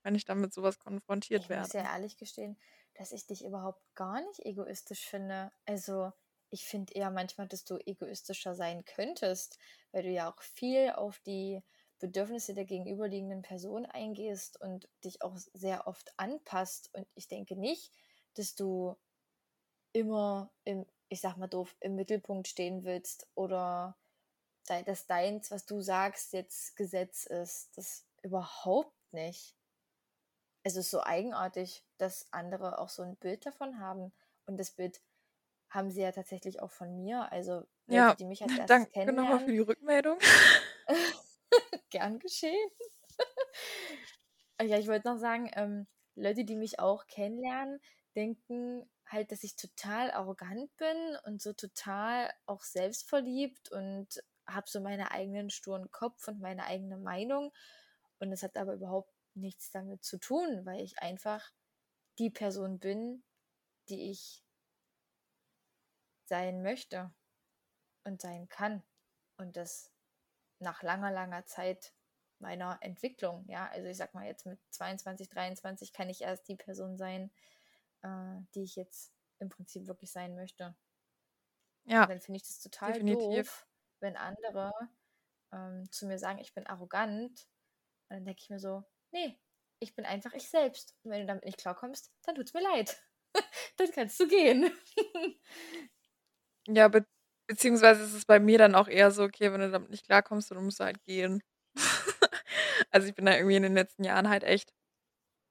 wenn 0.04 0.16
ich 0.16 0.26
dann 0.26 0.42
mit 0.42 0.54
so 0.54 0.64
was 0.64 0.80
konfrontiert 0.80 1.48
Ich 1.48 1.54
muss 1.54 1.74
ja 1.74 1.82
werde. 1.82 1.90
ehrlich 1.94 2.18
gestehen, 2.18 2.58
dass 2.96 3.12
ich 3.12 3.26
dich 3.26 3.44
überhaupt 3.46 3.82
gar 3.96 4.22
nicht 4.22 4.40
egoistisch 4.46 5.06
finde. 5.08 5.52
Also, 5.66 6.12
ich 6.50 6.66
finde 6.66 6.94
eher 6.94 7.12
manchmal, 7.12 7.48
dass 7.48 7.64
du 7.66 7.78
egoistischer 7.86 8.54
sein 8.56 8.84
könntest, 8.86 9.58
weil 9.92 10.04
du 10.04 10.10
ja 10.10 10.30
auch 10.32 10.42
viel 10.42 10.92
auf 10.92 11.20
die 11.20 11.64
Bedürfnisse 12.00 12.54
der 12.54 12.66
gegenüberliegenden 12.66 13.42
Person 13.44 13.86
eingehst 13.86 14.60
und 14.60 14.90
dich 15.04 15.22
auch 15.22 15.38
sehr 15.54 15.88
oft 15.88 16.12
anpasst. 16.18 16.90
Und 16.94 17.08
ich 17.16 17.28
denke 17.28 17.56
nicht, 17.56 17.94
dass 18.36 18.56
du 18.56 18.96
immer 19.94 20.52
im 20.64 20.86
ich 21.12 21.22
sage 21.22 21.40
mal 21.40 21.48
doof, 21.48 21.78
im 21.82 21.96
Mittelpunkt 21.96 22.50
stehen 22.50 22.86
willst 22.86 23.30
oder 23.36 23.98
dass 24.86 25.08
deins, 25.08 25.52
was 25.52 25.66
du 25.66 25.82
sagst, 25.82 26.34
jetzt 26.34 26.76
Gesetz 26.78 27.26
ist. 27.26 27.78
Das 27.78 28.08
überhaupt 28.24 28.96
nicht. 29.14 29.58
Es 30.64 30.76
ist 30.76 30.90
so 30.90 31.02
eigenartig, 31.04 31.86
dass 32.00 32.28
andere 32.34 32.80
auch 32.80 32.90
so 32.90 33.04
'n 33.04 33.16
Bild 33.16 33.46
davon 33.46 33.78
haben. 33.80 34.12
Und 34.48 34.58
das 34.60 34.72
Bild 34.72 35.04
haben 35.70 35.92
sie 35.92 36.02
ja 36.02 36.12
tatsächlich 36.12 36.62
auch 36.62 36.72
von 36.72 36.98
mir. 36.98 37.32
Also, 37.32 37.68
Ja, 37.88 38.18
die 38.20 38.26
mich 38.26 38.44
als 38.44 38.56
erstes 38.58 38.90
danke 38.90 39.14
noch 39.14 39.28
mal 39.28 39.40
für 39.40 39.52
kennenlernen 39.52 39.52
die 39.52 39.60
Rückmeldung. 39.60 40.20
Gern 41.90 42.20
geschehen. 42.20 42.70
Ja, 44.62 44.78
ich 44.78 44.88
wollte 44.88 45.08
noch 45.10 45.18
sagen, 45.18 45.50
ähm, 45.56 45.88
Leute, 46.16 46.46
die 46.46 46.56
mich 46.56 46.80
auch 46.80 47.08
kennenlernen, 47.08 47.80
denken 48.16 48.90
halt, 49.12 49.32
dass 49.32 49.44
ich 49.44 49.56
total 49.56 50.12
arrogant 50.12 50.76
bin 50.78 51.18
und 51.26 51.42
so 51.42 51.54
total 51.54 52.32
auch 52.46 52.64
selbstverliebt 52.64 53.72
und 53.72 54.08
habe 54.48 54.70
so 54.70 54.82
meinen 54.82 55.08
eigenen 55.08 55.50
sturen 55.50 55.92
Kopf 55.92 56.28
und 56.28 56.40
meine 56.40 56.66
eigene 56.66 56.98
Meinung. 56.98 57.54
Und 58.20 58.32
das 58.32 58.44
hat 58.44 58.58
aber 58.58 58.74
überhaupt 58.74 59.14
nichts 59.34 59.72
damit 59.72 60.04
zu 60.04 60.18
tun, 60.18 60.66
weil 60.66 60.82
ich 60.82 61.00
einfach 61.00 61.52
die 62.20 62.30
Person 62.30 62.80
bin, 62.80 63.24
die 63.90 64.12
ich 64.12 64.44
sein 66.26 66.62
möchte 66.62 67.14
und 68.04 68.22
sein 68.22 68.48
kann. 68.48 68.84
Und 69.38 69.58
das 69.58 69.92
nach 70.60 70.84
langer, 70.84 71.12
langer 71.12 71.46
Zeit 71.46 71.94
meiner 72.40 72.78
Entwicklung. 72.82 73.46
Ja, 73.48 73.68
also 73.70 73.88
ich 73.88 73.98
sag 73.98 74.14
mal, 74.14 74.26
jetzt 74.26 74.46
mit 74.46 74.60
22, 74.72 75.30
23 75.30 75.94
kann 75.94 76.10
ich 76.10 76.22
erst 76.22 76.48
die 76.48 76.56
Person 76.56 76.98
sein, 76.98 77.32
äh, 78.04 78.38
die 78.56 78.64
ich 78.64 78.76
jetzt 78.76 79.14
im 79.40 79.50
Prinzip 79.50 79.88
wirklich 79.88 80.12
sein 80.12 80.36
möchte. 80.36 80.76
Ja. 81.86 82.04
Und 82.04 82.10
dann 82.10 82.22
finde 82.22 82.38
ich 82.38 82.44
das 82.44 82.60
total 82.60 82.94
definitiv. 82.94 83.48
doof, 83.48 83.68
wenn 84.00 84.16
andere 84.18 84.72
ähm, 85.52 85.90
zu 85.92 86.06
mir 86.08 86.20
sagen, 86.20 86.40
ich 86.40 86.54
bin 86.54 86.68
arrogant. 86.68 87.48
Und 88.10 88.18
dann 88.18 88.26
denke 88.26 88.42
ich 88.42 88.50
mir 88.50 88.60
so, 88.60 88.84
nee, 89.12 89.40
ich 89.80 89.96
bin 89.96 90.06
einfach 90.06 90.34
ich 90.34 90.50
selbst. 90.50 90.96
Und 91.04 91.12
wenn 91.12 91.22
du 91.22 91.28
damit 91.28 91.46
nicht 91.46 91.58
klarkommst, 91.58 92.12
dann 92.24 92.36
tut's 92.36 92.54
mir 92.54 92.62
leid. 92.62 93.02
dann 93.78 93.92
kannst 93.92 94.20
du 94.20 94.28
gehen. 94.28 94.72
Ja, 96.68 96.88
be 96.90 97.06
beziehungsweise 97.48 98.04
ist 98.04 98.14
es 98.14 98.26
bei 98.26 98.40
mir 98.40 98.60
dann 98.60 98.76
auch 98.76 98.88
eher 98.88 99.10
so, 99.12 99.24
okay, 99.24 99.52
wenn 99.52 99.62
du 99.62 99.72
damit 99.72 99.90
nicht 99.90 100.06
klarkommst, 100.06 100.52
dann 100.52 100.64
musst 100.64 100.80
du 100.80 100.84
halt 100.84 101.02
gehen. 101.04 101.42
Also, 102.92 103.08
ich 103.08 103.16
bin 103.16 103.26
da 103.26 103.36
irgendwie 103.36 103.56
in 103.56 103.64
den 103.64 103.74
letzten 103.74 104.04
Jahren 104.04 104.28
halt 104.28 104.44
echt 104.44 104.74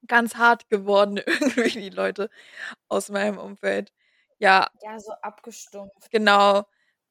ganz 0.07 0.37
hart 0.37 0.69
geworden, 0.71 1.19
irgendwie 1.27 1.81
die 1.83 1.91
Leute 1.91 2.31
aus 2.89 3.11
meinem 3.11 3.39
Umfeld. 3.39 3.93
Ja, 4.39 4.69
Ja, 4.83 4.99
so 4.99 5.13
abgestumpft. 5.23 6.11
genau, 6.11 6.65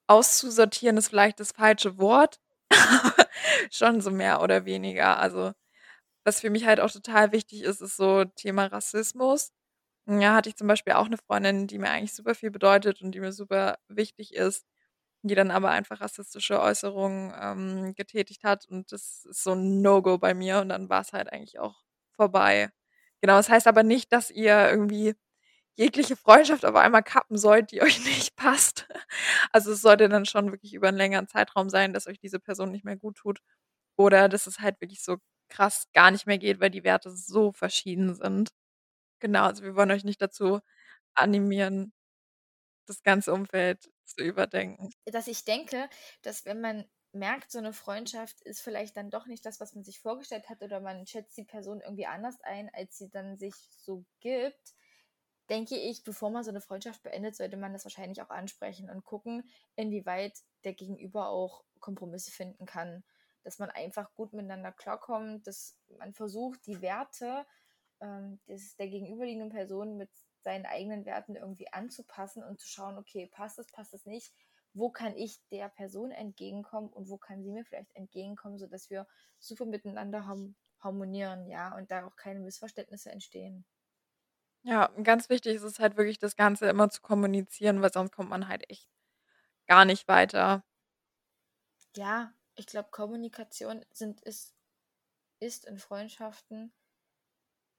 auszusortieren 0.08 0.98
ist 0.98 1.10
vielleicht 1.10 1.40
das 1.40 1.52
falsche 1.52 1.98
Wort, 2.00 2.40
schon 3.72 4.02
so 4.02 4.12
mehr 4.12 4.42
oder 4.42 4.66
weniger. 4.66 5.18
Also, 5.20 5.54
was 6.26 6.42
für 6.42 6.50
mich 6.52 6.66
halt 6.68 6.80
auch 6.82 6.92
total 6.92 7.32
wichtig 7.34 7.64
ist, 7.64 7.82
ist 7.82 7.98
so 7.98 8.26
Thema 8.26 8.68
Rassismus. 8.68 9.52
Ja, 10.08 10.36
hatte 10.36 10.50
ich 10.50 10.58
zum 10.58 10.68
Beispiel 10.68 10.94
auch 10.96 11.08
eine 11.08 11.18
Freundin, 11.18 11.68
die 11.68 11.80
mir 11.80 11.90
eigentlich 11.92 12.14
super 12.16 12.36
viel 12.36 12.52
bedeutet 12.52 13.02
und 13.04 13.14
die 13.14 13.22
mir 13.22 13.34
super 13.34 13.78
wichtig 13.90 14.34
ist, 14.36 14.66
die 15.24 15.36
dann 15.36 15.52
aber 15.52 15.72
einfach 15.72 16.02
rassistische 16.02 16.62
Äußerungen, 16.62 17.34
ähm, 17.40 17.96
getätigt 17.96 18.44
hat 18.46 18.68
und 18.68 18.92
das 18.94 19.26
ist 19.26 19.44
so 19.44 19.54
'n 19.54 19.82
No-Go 19.84 20.18
bei 20.20 20.34
mir 20.36 20.60
und 20.62 20.70
dann 20.70 20.90
war 20.90 21.02
es 21.02 21.14
halt 21.14 21.32
eigentlich 21.34 21.60
auch 21.60 21.84
vorbei. 22.14 22.72
Genau, 23.22 23.36
das 23.38 23.50
heißt 23.50 23.68
aber 23.68 23.84
nicht, 23.84 24.12
dass 24.14 24.32
ihr 24.32 24.70
irgendwie 24.70 25.16
jegliche 25.76 26.16
Freundschaft 26.18 26.66
auf 26.66 26.76
einmal 26.76 27.04
kappen 27.04 27.38
sollt, 27.38 27.72
die 27.72 27.82
euch 27.84 28.04
nicht 28.06 28.36
passt. 28.36 28.88
Also, 29.52 29.72
es 29.74 29.82
sollte 29.82 30.10
dann 30.10 30.26
schon 30.26 30.52
wirklich 30.52 30.74
über 30.74 30.90
einen 30.90 30.98
längeren 30.98 31.28
Zeitraum 31.28 31.70
sein, 31.70 31.94
dass 31.94 32.08
euch 32.08 32.20
diese 32.20 32.40
Person 32.40 32.72
nicht 32.72 32.86
mehr 32.86 32.98
gut 32.98 33.18
tut 33.18 33.40
oder 33.98 34.30
dass 34.30 34.48
es 34.48 34.60
halt 34.60 34.82
wirklich 34.82 35.04
so 35.04 35.18
krass 35.50 35.86
gar 35.94 36.12
nicht 36.12 36.28
mehr 36.28 36.38
geht, 36.40 36.62
weil 36.62 36.72
die 36.72 36.84
Werte 36.86 37.12
so 37.12 37.52
verschieden 37.54 38.16
sind. 38.16 38.50
Genau, 39.22 39.46
also 39.46 39.64
wir 39.64 39.76
wollen 39.76 39.92
euch 39.92 40.04
nicht 40.06 40.22
dazu 40.22 40.60
animieren, 41.16 41.94
das 42.88 43.04
ganze 43.04 43.34
Umfeld 43.34 43.90
zu 44.06 44.24
überdenken. 44.24 44.90
Dass 45.06 45.28
ich 45.28 45.46
denke, 45.46 45.90
dass 46.24 46.46
wenn 46.46 46.62
man 46.62 46.86
merkt, 47.12 47.52
so 47.52 47.58
eine 47.60 47.74
Freundschaft 47.74 48.42
ist 48.42 48.62
vielleicht 48.62 48.96
dann 48.98 49.10
doch 49.10 49.26
nicht 49.26 49.46
das, 49.46 49.60
was 49.60 49.74
man 49.74 49.84
sich 49.84 50.00
vorgestellt 50.00 50.50
hat 50.50 50.62
oder 50.62 50.80
man 50.80 51.08
schätzt 51.08 51.38
die 51.38 51.44
Person 51.44 51.82
irgendwie 51.82 52.06
anders 52.06 52.40
ein, 52.42 52.70
als 52.74 52.98
sie 52.98 53.10
dann 53.10 53.38
sich 53.38 53.56
so 53.56 54.06
gibt, 54.20 54.76
denke 55.50 55.76
ich, 55.76 56.04
bevor 56.04 56.30
man 56.30 56.44
so 56.44 56.52
eine 56.52 56.62
Freundschaft 56.62 57.02
beendet, 57.02 57.36
sollte 57.36 57.58
man 57.58 57.74
das 57.74 57.84
wahrscheinlich 57.84 58.22
auch 58.22 58.30
ansprechen 58.30 58.90
und 58.90 59.04
gucken, 59.04 59.50
inwieweit 59.76 60.38
der 60.64 60.74
Gegenüber 60.74 61.30
auch 61.30 61.64
Kompromisse 61.80 62.32
finden 62.32 62.66
kann. 62.66 63.04
Dass 63.44 63.58
man 63.58 63.70
einfach 63.72 64.14
gut 64.14 64.34
miteinander 64.34 64.72
klarkommt, 64.72 65.48
dass 65.48 65.76
man 65.98 66.14
versucht, 66.14 66.66
die 66.68 66.82
Werte 66.82 67.46
ähm, 68.00 68.40
des, 68.48 68.76
der 68.76 68.90
gegenüberliegenden 68.90 69.50
Person 69.50 69.98
mit 69.98 70.10
seinen 70.42 70.66
eigenen 70.66 71.06
Werten 71.06 71.36
irgendwie 71.36 71.72
anzupassen 71.74 72.44
und 72.44 72.60
zu 72.60 72.68
schauen, 72.68 72.98
okay, 72.98 73.28
passt 73.28 73.58
das, 73.58 73.68
passt 73.68 73.94
das 73.94 74.06
nicht? 74.06 74.34
Wo 74.74 74.90
kann 74.92 75.16
ich 75.16 75.40
der 75.50 75.70
Person 75.70 76.12
entgegenkommen 76.12 76.90
und 76.90 77.10
wo 77.10 77.18
kann 77.18 77.44
sie 77.44 77.52
mir 77.52 77.66
vielleicht 77.66 77.96
entgegenkommen, 77.96 78.58
sodass 78.58 78.90
wir 78.90 79.08
super 79.40 79.66
miteinander 79.66 80.26
harmonieren, 80.80 81.48
ja, 81.48 81.76
und 81.76 81.92
da 81.92 82.06
auch 82.08 82.16
keine 82.16 82.40
Missverständnisse 82.40 83.12
entstehen. 83.12 83.66
Ja, 84.64 84.88
ganz 85.04 85.30
wichtig 85.30 85.56
ist 85.56 85.64
es 85.64 85.80
halt 85.80 85.96
wirklich, 85.98 86.18
das 86.20 86.36
Ganze 86.36 86.68
immer 86.70 86.90
zu 86.90 87.02
kommunizieren, 87.02 87.82
weil 87.82 87.94
sonst 87.94 88.12
kommt 88.12 88.30
man 88.30 88.48
halt 88.50 88.70
echt 88.70 88.90
gar 89.68 89.86
nicht 89.86 90.08
weiter. 90.08 90.64
Ja, 91.96 92.34
ich 92.56 92.66
glaube, 92.66 92.90
Kommunikation 92.90 93.86
sind, 93.92 94.22
ist, 94.22 94.56
ist 95.40 95.66
in 95.66 95.80
Freundschaften 95.80 96.74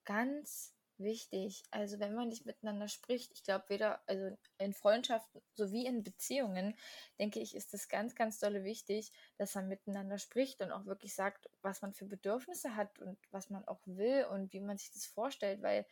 ganz 0.05 0.75
wichtig. 1.01 1.65
Also 1.71 1.99
wenn 2.01 2.15
man 2.15 2.29
nicht 2.29 2.47
miteinander 2.47 2.89
spricht, 2.89 3.33
ich 3.33 3.43
glaube 3.45 3.65
weder, 3.69 4.03
also 4.09 4.37
in 4.59 4.73
Freundschaften 4.75 5.43
sowie 5.55 5.87
in 5.87 6.03
Beziehungen, 6.03 6.77
denke 7.19 7.41
ich, 7.41 7.55
ist 7.55 7.75
es 7.75 7.89
ganz, 7.89 8.15
ganz 8.15 8.39
dolle 8.39 8.65
wichtig, 8.65 9.13
dass 9.39 9.55
man 9.55 9.69
miteinander 9.69 10.19
spricht 10.19 10.61
und 10.63 10.71
auch 10.73 10.87
wirklich 10.87 11.15
sagt, 11.15 11.51
was 11.63 11.83
man 11.83 11.95
für 11.95 12.07
Bedürfnisse 12.07 12.77
hat 12.77 12.99
und 13.01 13.19
was 13.31 13.51
man 13.51 13.67
auch 13.67 13.81
will 13.87 14.25
und 14.27 14.53
wie 14.53 14.61
man 14.61 14.79
sich 14.79 14.93
das 14.93 15.07
vorstellt, 15.07 15.63
weil 15.63 15.87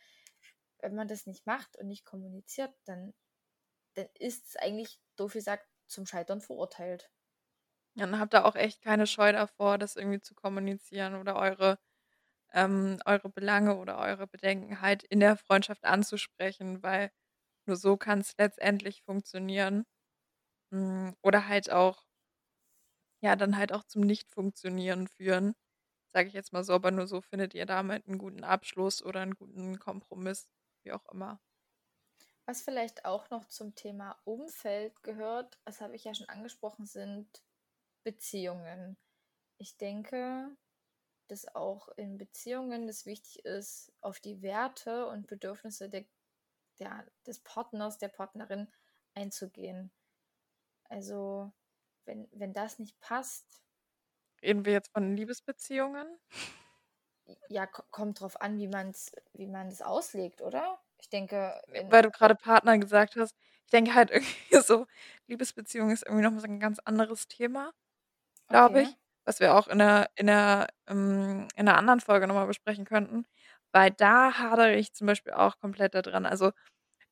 wenn 0.79 0.95
man 0.95 1.07
das 1.07 1.25
nicht 1.27 1.45
macht 1.47 1.77
und 1.77 1.87
nicht 1.87 2.05
kommuniziert, 2.05 2.73
dann, 2.85 3.13
dann 3.95 4.09
ist 4.19 4.47
es 4.49 4.55
eigentlich, 4.57 5.01
doof 5.17 5.33
gesagt, 5.33 5.67
zum 5.87 6.05
Scheitern 6.07 6.41
verurteilt. 6.41 7.11
Dann 7.95 8.19
habt 8.19 8.33
ihr 8.33 8.45
auch 8.45 8.55
echt 8.55 8.81
keine 8.81 9.07
Scheu 9.07 9.31
davor, 9.31 9.77
das 9.77 9.95
irgendwie 9.95 10.21
zu 10.21 10.33
kommunizieren 10.35 11.15
oder 11.15 11.35
eure, 11.35 11.77
ähm, 12.53 12.99
eure 13.05 13.29
Belange 13.29 13.77
oder 13.77 13.97
eure 13.99 14.27
Bedenken 14.27 14.81
halt 14.81 15.03
in 15.03 15.19
der 15.19 15.37
Freundschaft 15.37 15.85
anzusprechen, 15.85 16.83
weil 16.83 17.11
nur 17.67 17.77
so 17.77 17.97
kann 17.97 18.19
es 18.21 18.35
letztendlich 18.37 19.03
funktionieren. 19.03 19.85
Hm, 20.73 21.15
oder 21.23 21.47
halt 21.49 21.71
auch 21.71 22.05
ja, 23.21 23.35
dann 23.35 23.57
halt 23.57 23.71
auch 23.73 23.83
zum 23.83 24.01
Nicht-Funktionieren 24.01 25.07
führen, 25.07 25.55
sage 26.07 26.27
ich 26.29 26.33
jetzt 26.33 26.53
mal 26.53 26.63
so, 26.63 26.73
aber 26.73 26.91
nur 26.91 27.07
so 27.07 27.21
findet 27.21 27.53
ihr 27.53 27.65
damit 27.65 28.07
einen 28.07 28.17
guten 28.17 28.43
Abschluss 28.43 29.03
oder 29.03 29.21
einen 29.21 29.35
guten 29.35 29.79
Kompromiss, 29.79 30.49
wie 30.83 30.91
auch 30.93 31.05
immer. 31.11 31.39
Was 32.45 32.61
vielleicht 32.63 33.05
auch 33.05 33.29
noch 33.29 33.45
zum 33.45 33.75
Thema 33.75 34.19
Umfeld 34.25 35.03
gehört, 35.03 35.57
das 35.65 35.79
habe 35.81 35.95
ich 35.95 36.03
ja 36.03 36.13
schon 36.13 36.27
angesprochen, 36.29 36.85
sind 36.85 37.43
Beziehungen. 38.03 38.97
Ich 39.57 39.77
denke, 39.77 40.57
dass 41.31 41.47
auch 41.55 41.89
in 41.97 42.17
Beziehungen 42.17 42.89
es 42.89 43.05
wichtig 43.05 43.45
ist, 43.45 43.93
auf 44.01 44.19
die 44.19 44.41
Werte 44.41 45.07
und 45.07 45.27
Bedürfnisse 45.27 45.89
der, 45.89 46.05
der, 46.79 47.07
des 47.27 47.39
Partners, 47.41 47.97
der 47.99 48.09
Partnerin 48.09 48.69
einzugehen. 49.15 49.91
Also, 50.89 51.53
wenn, 52.05 52.29
wenn 52.33 52.53
das 52.53 52.79
nicht 52.79 52.99
passt, 53.01 53.63
Reden 54.43 54.65
wir 54.65 54.73
jetzt 54.73 54.91
von 54.91 55.15
Liebesbeziehungen? 55.15 56.19
ja, 57.49 57.65
ko- 57.67 57.83
kommt 57.91 58.19
drauf 58.21 58.39
an, 58.41 58.57
wie 58.57 58.67
man's, 58.67 59.11
wie 59.33 59.47
man 59.47 59.67
es 59.67 59.81
auslegt, 59.81 60.41
oder? 60.41 60.79
Ich 60.99 61.09
denke, 61.09 61.61
Weil 61.87 62.03
du 62.03 62.11
gerade 62.11 62.35
Partner 62.35 62.77
gesagt 62.77 63.15
hast. 63.15 63.35
Ich 63.65 63.71
denke 63.71 63.93
halt 63.93 64.11
irgendwie 64.11 64.61
so, 64.65 64.87
Liebesbeziehung 65.27 65.91
ist 65.91 66.03
irgendwie 66.05 66.23
noch 66.23 66.31
mal 66.31 66.39
so 66.39 66.47
'n 66.47 66.59
ganz 66.59 66.79
anderes 66.79 67.27
Thema, 67.27 67.71
glaube 68.49 68.81
okay. 68.81 68.83
ich, 68.83 68.97
was 69.29 69.41
wir 69.41 69.55
auch 69.55 69.69
in 69.69 69.79
'ner 69.79 70.09
in 70.17 70.27
'ner 70.27 70.67
ähm, 70.89 71.47
in 71.55 71.65
'ner 71.67 71.77
anderen 71.77 72.01
Folge 72.01 72.27
noch 72.27 72.35
mal 72.35 72.47
besprechen 72.47 72.85
könnten, 72.85 73.25
weil 73.73 73.91
da 73.91 74.39
hadere 74.39 74.75
ich 74.75 74.93
zum 74.93 75.07
Beispiel 75.07 75.33
auch 75.33 75.59
komplett 75.59 75.95
da 75.95 76.01
dran. 76.03 76.25
Also, 76.27 76.51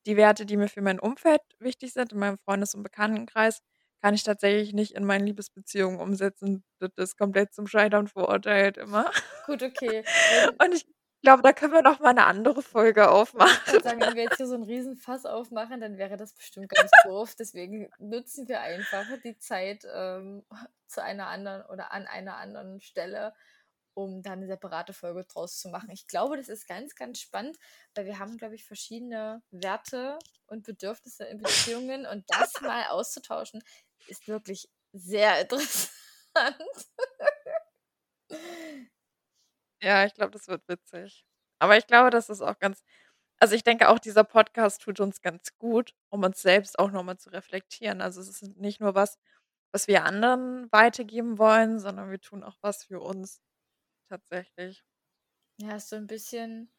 die 0.06 0.18
Werte, 0.18 0.46
die 0.46 0.58
mir 0.58 0.70
für 0.70 0.82
mein 0.82 1.00
Umfeld 1.00 1.42
wichtig 1.60 1.94
sind, 1.94 2.14
in 2.14 2.20
meinem 2.20 2.38
Freundes 2.40 2.74
und 2.76 2.84
Bekanntenkreis, 2.84 3.60
kann 4.02 4.14
ich 4.16 4.24
tatsächlich 4.24 4.74
nicht 4.74 4.94
in 4.94 5.06
meinen 5.06 5.26
Liebesbeziehungen 5.28 6.00
umsetzen. 6.00 6.64
Das 6.80 6.92
ist 6.98 7.18
komplett 7.18 7.54
zum 7.54 7.68
Scheitern 7.68 8.08
verurteilt 8.08 8.78
immer. 8.78 9.12
Gut, 9.46 9.64
okay. 9.64 10.06
Wenn, 10.28 10.60
Und 10.60 10.74
ich 10.76 10.86
glaube, 11.22 11.42
da 11.44 11.54
können 11.54 11.74
wir 11.74 11.82
noch 11.82 12.00
mal 12.00 12.14
'ne 12.14 12.26
andere 12.26 12.62
Folge 12.62 13.10
aufmachen. 13.12 13.82
sagen, 13.82 14.02
wenn 14.02 14.16
wir 14.16 14.24
jetzt 14.24 14.38
hier 14.38 14.48
so 14.48 14.56
'n 14.56 14.64
Riesenfass 14.64 15.26
aufmachen, 15.26 15.82
dann 15.82 15.98
wäre 15.98 16.18
das 16.18 16.34
bestimmt 16.34 16.70
ganz 16.70 17.00
doof. 17.02 17.36
Deswegen 17.36 17.90
nutzen 18.00 18.48
wir 18.48 18.62
einfach 18.62 19.06
die 19.24 19.38
Zeit 19.38 19.86
ähm, 19.94 20.46
zu 20.88 21.04
einer 21.04 21.28
anderen 21.28 21.64
oder 21.66 21.92
an 21.92 22.08
einer 22.08 22.38
anderen 22.38 22.80
Stelle, 22.82 23.34
um 23.94 24.22
da 24.24 24.36
'ne 24.36 24.48
separate 24.48 24.94
Folge 24.94 25.26
draus 25.26 25.60
zu 25.60 25.70
machen. 25.70 25.90
Ich 25.92 26.08
glaube, 26.08 26.38
das 26.38 26.50
ist 26.50 26.68
ganz, 26.68 26.96
ganz 26.96 27.20
spannend, 27.20 27.58
weil 27.96 28.06
wir 28.06 28.20
haben, 28.20 28.38
glaube 28.38 28.56
ich, 28.56 28.66
verschiedene 28.66 29.42
Werte 29.52 30.20
und 30.48 30.64
Bedürfnisse 30.66 31.26
in 31.26 31.38
Beziehungen 31.40 32.06
und 32.06 32.26
das 32.30 32.62
mal 32.62 32.86
auszutauschen, 32.90 33.64
ist 34.08 34.28
wirklich 34.28 34.70
sehr 34.94 35.42
interessant. 35.42 35.92
Ja, 39.82 40.06
ich 40.06 40.14
glaube, 40.16 40.32
das 40.32 40.48
wird 40.48 40.68
witzig. 40.68 41.24
Aber 41.60 41.78
ich 41.78 41.86
glaube, 41.88 42.10
das 42.10 42.30
ist 42.30 42.42
auch 42.42 42.58
ganz 42.60 42.84
also, 43.42 43.56
ich 43.56 43.64
denke 43.64 43.90
auch, 43.90 44.00
dieser 44.00 44.24
Podcast 44.24 44.82
tut 44.84 45.00
uns 45.00 45.22
ganz 45.22 45.58
gut, 45.60 45.96
um 46.10 46.24
uns 46.24 46.42
selbst 46.42 46.80
auch 46.80 46.92
noch 46.92 47.04
mal 47.04 47.18
zu 47.20 47.30
reflektieren. 47.32 48.02
Also, 48.02 48.22
es 48.22 48.30
ist 48.30 48.58
nicht 48.58 48.82
nur 48.82 48.96
was, 48.96 49.18
was 49.74 49.88
wir 49.88 50.06
anderen 50.06 50.72
weitergeben 50.72 51.38
wollen, 51.40 51.80
sondern 51.80 52.12
wir 52.12 52.22
tun 52.22 52.44
auch 52.44 52.58
was 52.62 52.84
für 52.86 53.00
uns 53.02 53.42
tatsächlich. 54.10 54.82
Ja, 55.60 55.76
ist 55.78 55.90
so 55.90 55.96
'n 55.96 56.06
bisschen, 56.06 56.72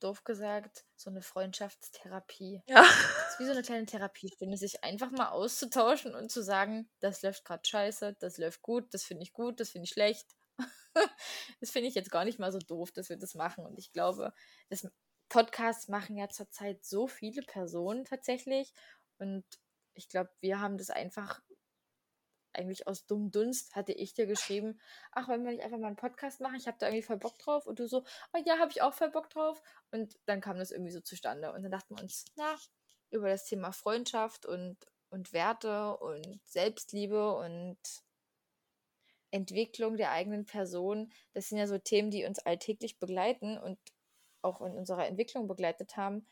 doof 0.00 0.24
gesagt, 0.24 0.86
so 0.96 1.10
'ne 1.10 1.22
Freundschaftstherapie. 1.22 2.62
Ja. 2.68 2.84
ist 3.28 3.38
wie 3.38 3.44
so 3.46 3.52
eine 3.52 3.62
kleine 3.62 3.86
Therapiestunde, 3.86 4.56
sich 4.58 4.84
einfach 4.84 5.10
mal 5.12 5.30
auszutauschen 5.30 6.14
und 6.14 6.30
zu 6.32 6.42
sagen, 6.42 6.90
das 7.00 7.22
läuft 7.22 7.44
gerade 7.44 7.66
scheiße, 7.68 8.14
das 8.20 8.38
läuft 8.38 8.62
gut, 8.62 8.94
das 8.94 9.04
finde 9.04 9.24
ich 9.24 9.32
gut, 9.34 9.60
das 9.60 9.70
finde 9.70 9.84
ich 9.86 9.92
schlecht. 9.92 10.34
Das 11.60 11.70
finde 11.70 11.88
ich 11.88 11.94
jetzt 11.94 12.10
gar 12.10 12.24
nicht 12.24 12.38
mal 12.38 12.52
so 12.52 12.58
doof, 12.58 12.92
dass 12.92 13.08
wir 13.08 13.16
das 13.16 13.34
machen. 13.34 13.64
Und 13.64 13.78
ich 13.78 13.92
glaube, 13.92 14.32
das 14.68 14.88
Podcasts 15.28 15.88
machen 15.88 16.16
ja 16.16 16.28
zurzeit 16.28 16.84
so 16.84 17.06
viele 17.06 17.42
Personen 17.42 18.04
tatsächlich. 18.04 18.72
Und 19.18 19.44
ich 19.94 20.08
glaube, 20.08 20.30
wir 20.40 20.60
haben 20.60 20.78
das 20.78 20.90
einfach 20.90 21.40
eigentlich 22.54 22.86
aus 22.86 23.06
dumm 23.06 23.30
Dunst 23.30 23.74
hatte 23.74 23.92
ich 23.92 24.14
dir 24.14 24.26
geschrieben, 24.26 24.80
ach, 25.12 25.28
wollen 25.28 25.44
wir 25.44 25.52
nicht 25.52 25.64
einfach 25.64 25.78
mal 25.78 25.88
einen 25.88 25.96
Podcast 25.96 26.40
machen? 26.40 26.56
Ich 26.56 26.66
habe 26.66 26.76
da 26.78 26.86
irgendwie 26.86 27.02
voll 27.02 27.18
Bock 27.18 27.38
drauf. 27.38 27.66
Und 27.66 27.78
du 27.78 27.88
so, 27.88 28.04
oh 28.32 28.38
ja, 28.44 28.58
habe 28.58 28.70
ich 28.70 28.82
auch 28.82 28.94
voll 28.94 29.10
Bock 29.10 29.30
drauf. 29.30 29.62
Und 29.90 30.18
dann 30.26 30.40
kam 30.40 30.58
das 30.58 30.70
irgendwie 30.70 30.92
so 30.92 31.00
zustande. 31.00 31.52
Und 31.52 31.62
dann 31.62 31.72
dachten 31.72 31.96
wir 31.96 32.02
uns, 32.02 32.24
na, 32.36 32.56
über 33.10 33.28
das 33.28 33.44
Thema 33.44 33.72
Freundschaft 33.72 34.46
und, 34.46 34.76
und 35.10 35.32
Werte 35.32 35.96
und 35.98 36.40
Selbstliebe 36.44 37.34
und 37.36 37.78
Entwicklung 39.34 39.96
der 39.98 40.12
eigenen 40.12 40.46
Person, 40.46 41.12
das 41.34 41.48
sind 41.50 41.58
ja 41.58 41.66
so 41.68 41.78
Themen, 41.78 42.10
die 42.12 42.24
uns 42.26 42.38
alltäglich 42.40 42.98
begleiten 43.00 43.58
und 43.58 43.78
auch 44.42 44.60
in 44.62 44.74
unserer 44.76 45.06
Entwicklung 45.08 45.48
begleitet 45.48 45.96
haben, 45.98 46.26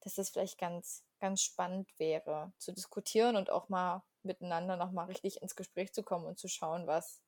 dass 0.00 0.16
das 0.16 0.30
vielleicht 0.30 0.58
ganz, 0.58 1.04
ganz 1.20 1.42
spannend 1.42 1.90
wäre 1.98 2.52
zu 2.58 2.72
diskutieren 2.72 3.36
und 3.36 3.50
auch 3.50 3.68
mal 3.70 4.04
miteinander 4.24 4.76
nochmal 4.76 5.06
richtig 5.06 5.42
ins 5.42 5.56
Gespräch 5.56 5.92
zu 5.94 6.02
kommen 6.04 6.26
und 6.26 6.38
zu 6.38 6.48
schauen, 6.48 6.86
was, 6.88 7.22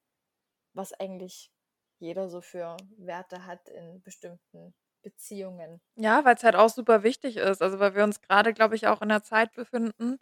was 0.75 0.93
eigentlich 0.95 1.53
jeder 2.01 2.31
so 2.31 2.41
für 2.43 2.77
Werte 2.99 3.47
hat 3.47 3.69
in 3.71 4.03
bestimmten 4.03 4.75
Beziehungen. 5.03 5.81
Ja, 5.97 6.25
weil 6.25 6.35
es 6.35 6.43
halt 6.43 6.57
auch 6.57 6.69
super 6.69 7.03
wichtig 7.05 7.37
ist. 7.37 7.63
Also, 7.63 7.79
weil 7.79 7.95
wir 7.95 8.03
uns 8.03 8.21
gerade, 8.21 8.53
glaube 8.53 8.75
ich, 8.75 8.87
auch 8.89 9.01
in 9.01 9.09
'ner 9.09 9.23
Zeit 9.23 9.53
befinden, 9.53 10.19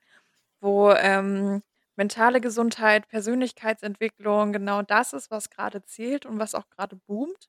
wo, 0.61 0.93
ähm, 0.93 1.63
mentale 1.97 2.41
Gesundheit, 2.41 3.09
Persönlichkeitsentwicklung 3.09 4.53
genau 4.53 4.83
das 4.83 5.13
ist, 5.13 5.31
was 5.31 5.51
gerade 5.51 5.85
zählt 5.85 6.27
und 6.27 6.39
was 6.39 6.55
auch 6.55 6.69
gerade 6.71 6.97
boomt. 6.97 7.49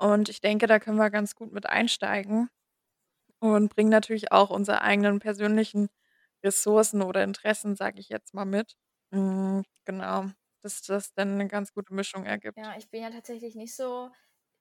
Und 0.00 0.30
ich 0.30 0.40
denke, 0.40 0.66
da 0.66 0.78
können 0.78 0.96
wir 0.96 1.10
ganz 1.10 1.34
gut 1.34 1.52
mit 1.52 1.66
einsteigen 1.66 2.48
und 3.40 3.74
bringen 3.74 3.90
natürlich 3.90 4.32
auch 4.32 4.50
unsere 4.50 4.82
eigenen 4.82 5.20
persönlichen 5.20 5.88
Ressourcen 6.44 7.02
oder 7.02 7.24
Interessen, 7.24 7.76
sage 7.76 8.00
ich 8.00 8.08
jetzt 8.10 8.34
mal 8.34 8.46
mit. 8.46 8.76
Hm, 9.14 9.64
genau, 9.86 10.26
dass 10.62 10.82
das 10.82 11.14
dann 11.14 11.36
'ne 11.38 11.48
ganz 11.48 11.72
gute 11.74 11.94
Mischung 11.94 12.26
ergibt. 12.26 12.56
Ja, 12.56 12.76
ich 12.76 12.90
bin 12.90 13.02
ja 13.02 13.10
tatsächlich 13.10 13.54
nicht 13.54 13.74
so 13.74 14.10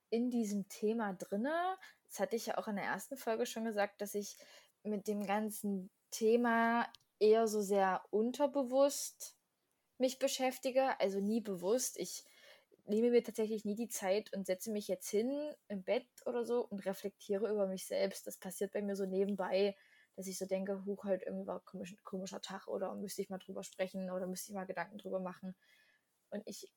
in 0.10 0.30
diesem 0.32 0.70
Thema 0.70 1.13
drinne. 1.13 1.78
Das 2.08 2.20
hatte 2.20 2.36
ich 2.36 2.48
ja 2.48 2.58
auch 2.58 2.68
in 2.68 2.76
der 2.78 2.86
ersten 2.86 3.18
Folge 3.18 3.46
schon 3.46 3.65
gesagt, 3.65 4.02
dass 4.02 4.15
ich 4.15 4.38
mit 4.84 5.08
dem 5.08 5.26
ganzen 5.26 5.92
Thema 6.12 6.92
eher 7.19 7.47
so 7.47 7.62
sehr 7.62 8.03
unterbewusst 8.12 9.36
mich 9.99 10.17
beschäftige, 10.17 10.99
also 10.99 11.19
nie 11.19 11.41
bewusst. 11.41 11.97
Ich 11.99 12.23
nehme 12.86 13.12
mir 13.12 13.23
tatsächlich 13.23 13.65
nie 13.65 13.75
die 13.75 13.89
Zeit 13.89 14.34
und 14.34 14.47
setze 14.47 14.71
mich 14.71 14.88
jetzt 14.88 15.10
hin 15.10 15.53
im 15.67 15.84
Bett 15.84 16.08
oder 16.25 16.45
so 16.45 16.65
und 16.65 16.86
reflektiere 16.86 17.49
über 17.51 17.67
mich 17.67 17.86
selbst. 17.86 18.25
Das 18.25 18.38
passiert 18.38 18.71
bei 18.71 18.82
mir 18.82 18.95
so 18.95 19.05
nebenbei, 19.05 19.75
dass 20.15 20.27
ich 20.27 20.38
so 20.38 20.45
denke, 20.45 20.86
huch, 20.86 21.03
halt 21.03 21.23
irgendwie 21.23 21.47
war 21.47 21.60
ein 21.60 21.65
komisch, 21.65 21.95
komischer 22.03 22.41
Tag 22.41 22.67
oder 22.67 22.95
müsste 22.95 23.21
ich 23.21 23.29
mal 23.29 23.38
drüber 23.38 23.63
sprechen 23.63 24.10
oder 24.10 24.25
müsste 24.25 24.51
ich 24.51 24.55
mal 24.55 24.65
Gedanken 24.65 24.97
drüber 24.97 25.19
machen. 25.19 25.55
Und 26.29 26.41
ich 26.45 26.71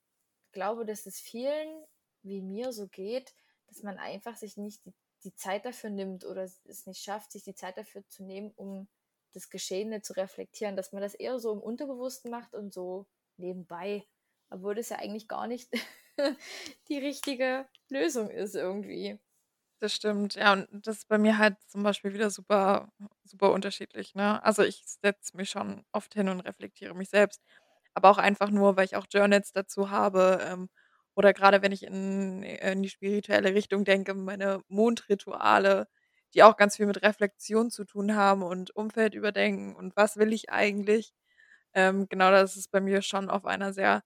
glaube, 0.53 0.85
dass 0.85 1.07
es 1.07 1.19
vielen 1.19 1.85
wie 2.23 2.43
mir 2.43 2.73
so 2.73 2.89
geht, 2.89 3.35
dass 3.69 3.83
man 3.83 3.99
einfach 3.99 4.37
sich 4.37 4.57
nicht 4.57 4.85
die, 4.85 4.95
die 5.25 5.35
Zeit 5.35 5.65
dafür 5.65 5.91
nimmt 5.91 6.25
oder 6.25 6.43
es 6.45 6.87
nicht 6.87 7.03
schafft, 7.03 7.33
sich 7.33 7.43
die 7.43 7.55
Zeit 7.55 7.77
dafür 7.79 8.07
zu 8.09 8.25
nehmen, 8.25 8.53
um 8.57 8.89
das 9.33 9.51
Geschehene 9.51 10.03
zu 10.03 10.15
reflektieren, 10.15 10.77
dass 10.77 10.93
man 10.93 11.03
das 11.03 11.15
eher 11.15 11.39
so 11.39 11.53
im 11.53 11.61
Unterbewussten 11.61 12.31
macht 12.31 12.55
und 12.55 12.73
so 12.73 13.07
nebenbei, 13.37 14.07
obwohl 14.51 14.75
das 14.75 14.91
ja 14.91 14.99
eigentlich 14.99 15.29
gar 15.29 15.47
nicht 15.47 15.71
die 16.89 16.99
richtige 16.99 17.69
Lösung 17.91 18.31
ist 18.31 18.55
irgendwie. 18.55 19.19
Das 19.81 19.95
stimmt, 19.95 20.37
ja, 20.37 20.53
und 20.53 20.69
das 20.87 20.99
ist 20.99 21.09
bei 21.09 21.19
mir 21.19 21.39
halt 21.39 21.57
zum 21.67 21.83
Beispiel 21.83 22.15
wieder 22.15 22.31
super 22.31 22.93
super 23.25 23.51
unterschiedlich, 23.53 24.15
ne? 24.15 24.41
Also, 24.45 24.63
ich 24.63 24.85
setze 24.87 25.37
mich 25.37 25.51
schon 25.51 25.85
oft 25.91 26.15
hin 26.15 26.29
und 26.29 26.41
reflektiere 26.41 26.95
mich 26.95 27.09
selbst, 27.11 27.43
aber 27.95 28.11
auch 28.11 28.19
einfach 28.19 28.51
nur, 28.51 28.77
weil 28.77 28.85
ich 28.85 28.95
auch 28.97 29.07
Journals 29.11 29.51
dazu 29.53 29.91
habe, 29.91 30.39
ähm, 30.43 30.69
oder 31.17 31.33
grade 31.33 31.63
wenn 31.63 31.73
ich 31.73 31.83
in 31.83 32.43
in 32.45 32.83
die 32.83 32.91
spirituelle 32.91 33.55
Richtung 33.55 33.85
denke, 33.85 34.15
meine 34.15 34.63
Mondrituale, 34.69 35.89
die 36.35 36.43
auch 36.43 36.57
ganz 36.57 36.77
viel 36.77 36.87
mit 36.87 37.03
Reflexion 37.03 37.71
zu 37.71 37.85
tun 37.85 38.15
haben 38.17 38.43
und 38.43 38.75
Umfeld 38.77 39.15
überdenken 39.15 39.75
und 39.77 39.97
was 39.97 40.17
will 40.17 40.33
ich 40.33 40.51
eigentlich? 40.51 41.13
Ähm, 41.75 42.09
genau, 42.09 42.31
das 42.31 42.57
ist 42.57 42.71
bei 42.71 42.81
mir 42.81 43.03
schon 43.03 43.31
auf 43.31 43.47
einer 43.47 43.73
sehr 43.73 44.03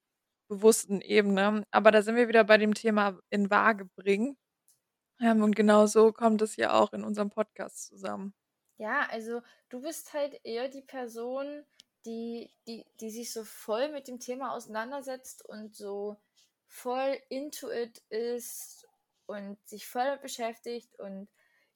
bewussten 0.49 1.01
Ebene. 1.01 1.65
Aber 1.71 1.91
da 1.91 2.03
sind 2.03 2.17
wir 2.17 2.29
wieder 2.29 2.45
bei 2.45 2.59
dem 2.59 2.75
Thema 2.75 3.19
in 3.31 3.51
Waage 3.51 3.87
bringen. 3.87 4.37
Ähm, 5.21 5.43
und 5.43 5.57
genau 5.57 5.87
so 5.87 6.13
kommt 6.13 6.43
es 6.43 6.57
ja 6.57 6.75
auch 6.75 6.93
in 6.93 7.05
unserem 7.05 7.31
Podcast 7.31 7.87
zusammen. 7.87 8.35
Ja, 8.79 9.07
also 9.11 9.43
du 9.71 9.81
bist 9.81 10.13
halt 10.13 10.39
eher 10.45 10.69
die 10.69 10.83
Person, 10.83 11.65
die, 12.05 12.51
die, 12.67 12.85
die 13.01 13.11
sich 13.11 13.33
so 13.33 13.45
voll 13.45 13.89
mit 13.91 14.07
dem 14.09 14.21
Thema 14.21 14.53
auseinandersetzt 14.53 15.45
und 15.47 15.75
so 15.75 16.17
voll 16.67 17.19
into 17.31 17.71
it 17.71 18.03
ist 18.11 18.87
und 19.27 19.59
sich 19.67 19.87
voll 19.87 20.19
beschäftigt 20.19 20.99
und 20.99 21.29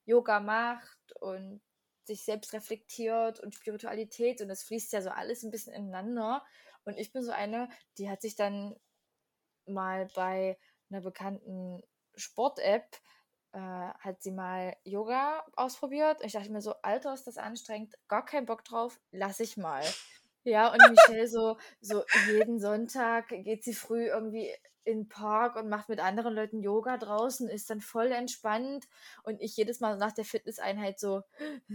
Yoga 0.05 0.39
macht 0.39 1.13
und 1.19 1.61
sich 2.05 2.25
selbst 2.25 2.53
reflektiert 2.53 3.39
und 3.39 3.55
Spiritualität 3.55 4.41
und 4.41 4.47
das 4.47 4.63
fließt 4.63 4.91
ja 4.93 5.01
so 5.01 5.09
alles 5.09 5.43
ein 5.43 5.51
bisschen 5.51 5.73
ineinander. 5.73 6.43
Und 6.83 6.97
ich 6.97 7.11
bin 7.11 7.23
so 7.23 7.31
eine, 7.31 7.69
die 7.97 8.09
hat 8.09 8.21
sich 8.21 8.35
dann 8.35 8.75
mal 9.65 10.07
bei 10.15 10.57
einer 10.89 11.01
bekannten 11.01 11.81
Sport-App 12.15 12.97
äh, 13.53 13.59
hat 13.59 14.21
sie 14.21 14.31
mal 14.31 14.75
Yoga 14.83 15.45
ausprobiert. 15.55 16.21
Und 16.21 16.27
ich 16.27 16.33
dachte 16.33 16.51
mir 16.51 16.61
so, 16.61 16.73
Alter, 16.81 17.13
ist 17.13 17.27
das 17.27 17.37
anstrengend, 17.37 17.95
gar 18.07 18.25
keinen 18.25 18.45
Bock 18.45 18.63
drauf, 18.63 18.99
lass 19.11 19.39
ich 19.39 19.57
mal. 19.57 19.83
Ja, 20.43 20.71
und 20.71 20.79
Michelle 20.89 21.27
so, 21.27 21.57
so 21.81 22.03
jeden 22.27 22.59
Sonntag 22.59 23.27
geht 23.29 23.63
sie 23.63 23.73
früh 23.75 24.07
irgendwie 24.07 24.51
in 24.83 24.99
den 24.99 25.09
Park 25.09 25.55
und 25.55 25.69
macht 25.69 25.89
mit 25.89 25.99
anderen 25.99 26.33
Leuten 26.33 26.61
Yoga 26.61 26.97
draußen, 26.97 27.47
ist 27.49 27.69
dann 27.69 27.81
voll 27.81 28.11
entspannt. 28.11 28.87
Und 29.23 29.41
ich 29.41 29.55
jedes 29.57 29.79
Mal 29.79 29.97
nach 29.97 30.11
der 30.11 30.25
Fitnesseinheit 30.25 30.99
so 30.99 31.23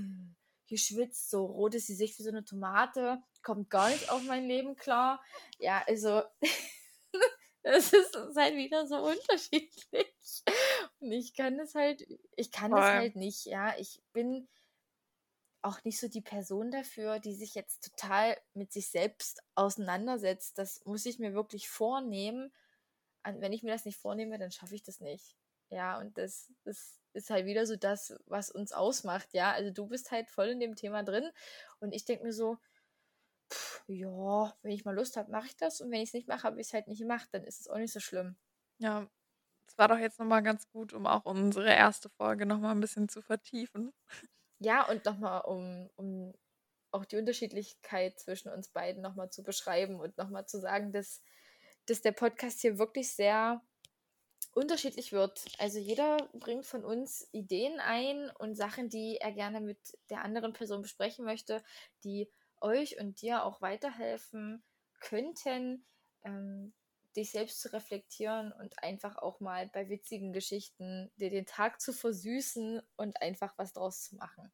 geschwitzt, 0.68 1.30
so 1.30 1.44
rot 1.46 1.74
ist 1.74 1.88
die 1.88 1.94
Sicht 1.94 2.18
wie 2.18 2.24
so 2.24 2.30
eine 2.30 2.44
Tomate, 2.44 3.22
kommt 3.42 3.70
gar 3.70 3.88
nicht 3.88 4.10
auf 4.10 4.22
mein 4.22 4.46
Leben 4.46 4.76
klar. 4.76 5.22
Ja, 5.58 5.82
also 5.86 6.22
es 7.62 7.92
ist 7.92 8.16
halt 8.36 8.56
wieder 8.56 8.86
so 8.86 8.96
unterschiedlich. 8.96 10.44
Und 10.98 11.12
ich 11.12 11.34
kann 11.34 11.58
es 11.60 11.74
halt, 11.74 12.06
ich 12.36 12.50
kann 12.50 12.72
es 12.72 12.78
halt 12.78 13.16
nicht, 13.16 13.46
ja. 13.46 13.74
Ich 13.78 14.02
bin 14.12 14.48
auch 15.62 15.82
nicht 15.84 15.98
so 15.98 16.08
die 16.08 16.20
Person 16.20 16.70
dafür, 16.70 17.18
die 17.18 17.34
sich 17.34 17.54
jetzt 17.54 17.90
total 17.90 18.36
mit 18.54 18.72
sich 18.72 18.88
selbst 18.88 19.42
auseinandersetzt. 19.56 20.58
Das 20.58 20.84
muss 20.84 21.06
ich 21.06 21.18
mir 21.18 21.34
wirklich 21.34 21.68
vornehmen. 21.68 22.52
Wenn 23.26 23.52
ich 23.52 23.62
mir 23.62 23.72
das 23.72 23.84
nicht 23.84 23.98
vornehme, 23.98 24.38
dann 24.38 24.50
schaffe 24.50 24.74
ich 24.74 24.82
das 24.82 25.00
nicht. 25.00 25.36
Ja, 25.70 25.98
und 25.98 26.16
das, 26.18 26.52
das 26.64 27.00
ist 27.12 27.30
halt 27.30 27.46
wieder 27.46 27.66
so 27.66 27.76
das, 27.76 28.14
was 28.26 28.50
uns 28.50 28.72
ausmacht. 28.72 29.34
Ja, 29.34 29.52
also 29.52 29.70
du 29.72 29.86
bist 29.88 30.10
halt 30.10 30.28
voll 30.30 30.48
in 30.48 30.60
dem 30.60 30.76
Thema 30.76 31.02
drin. 31.02 31.30
Und 31.80 31.92
ich 31.92 32.04
denke 32.04 32.24
mir 32.24 32.32
so, 32.32 32.58
pff, 33.52 33.84
ja, 33.88 34.56
wenn 34.62 34.72
ich 34.72 34.84
mal 34.84 34.94
Lust 34.94 35.16
habe, 35.16 35.30
mache 35.32 35.46
ich 35.48 35.56
das. 35.56 35.80
Und 35.80 35.90
wenn 35.90 36.02
ich 36.02 36.10
es 36.10 36.14
nicht 36.14 36.28
mache, 36.28 36.44
habe 36.44 36.60
ich 36.60 36.68
es 36.68 36.72
halt 36.74 36.88
nicht 36.88 37.00
gemacht. 37.00 37.28
Dann 37.32 37.44
ist 37.44 37.60
es 37.60 37.68
auch 37.68 37.78
nicht 37.78 37.92
so 37.92 38.00
schlimm. 38.00 38.36
Ja, 38.78 39.06
es 39.68 39.78
war 39.78 39.88
doch 39.88 39.98
jetzt 39.98 40.18
nochmal 40.18 40.42
ganz 40.42 40.68
gut, 40.70 40.92
um 40.94 41.06
auch 41.06 41.24
unsere 41.26 41.72
erste 41.74 42.10
Folge 42.10 42.46
nochmal 42.46 42.72
ein 42.74 42.80
bisschen 42.80 43.08
zu 43.08 43.22
vertiefen. 43.22 43.92
Ja, 44.58 44.88
und 44.88 45.04
nochmal, 45.04 45.42
um, 45.42 45.90
um 45.96 46.34
auch 46.90 47.04
die 47.04 47.16
Unterschiedlichkeit 47.16 48.18
zwischen 48.18 48.50
uns 48.50 48.68
beiden 48.68 49.02
nochmal 49.02 49.30
zu 49.30 49.42
beschreiben 49.42 50.00
und 50.00 50.16
nochmal 50.18 50.46
zu 50.46 50.58
sagen, 50.60 50.92
dass, 50.92 51.22
dass 51.86 52.00
der 52.02 52.12
Podcast 52.12 52.60
hier 52.60 52.78
wirklich 52.78 53.12
sehr 53.12 53.62
unterschiedlich 54.52 55.12
wird. 55.12 55.44
Also 55.58 55.78
jeder 55.78 56.16
bringt 56.32 56.64
von 56.66 56.84
uns 56.84 57.28
Ideen 57.32 57.78
ein 57.78 58.30
und 58.38 58.54
Sachen, 58.54 58.88
die 58.88 59.18
er 59.20 59.32
gerne 59.32 59.60
mit 59.60 59.78
der 60.08 60.22
anderen 60.22 60.52
Person 60.52 60.82
besprechen 60.82 61.24
möchte, 61.24 61.62
die 62.04 62.30
euch 62.60 62.98
und 62.98 63.20
dir 63.20 63.44
auch 63.44 63.60
weiterhelfen 63.60 64.62
könnten, 65.00 65.84
ähm, 66.24 66.72
dich 67.16 67.32
selbst 67.32 67.60
zu 67.60 67.72
reflektieren 67.72 68.52
und 68.52 68.82
einfach 68.82 69.16
auch 69.16 69.40
mal 69.40 69.68
bei 69.68 69.88
witzigen 69.88 70.32
Geschichten 70.32 71.10
dir 71.16 71.30
den 71.30 71.46
Tag 71.46 71.80
zu 71.80 71.92
versüßen 71.92 72.80
und 72.96 73.20
einfach 73.22 73.54
was 73.56 73.72
draus 73.72 74.04
zu 74.04 74.16
machen. 74.16 74.52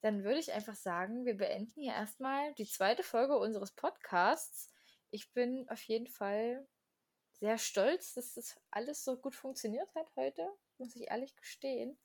Dann 0.00 0.22
würde 0.22 0.38
ich 0.38 0.52
einfach 0.52 0.76
sagen, 0.76 1.24
wir 1.24 1.36
beenden 1.36 1.80
hier 1.80 1.92
erstmal 1.92 2.54
die 2.54 2.66
zweite 2.66 3.02
Folge 3.02 3.36
unseres 3.36 3.72
Podcasts. 3.72 4.70
Ich 5.12 5.32
bin 5.32 5.66
auf 5.70 5.82
jeden 5.84 6.06
Fall 6.06 6.66
sehr 7.32 7.58
stolz, 7.58 8.14
dass 8.14 8.34
das 8.34 8.60
alles 8.70 9.04
so 9.04 9.16
gut 9.18 9.34
funktioniert 9.36 9.94
hat 9.94 10.14
heute, 10.16 10.48
muss 10.78 10.96
ich 10.96 11.08
ehrlich 11.10 11.36
gestehen. 11.36 11.96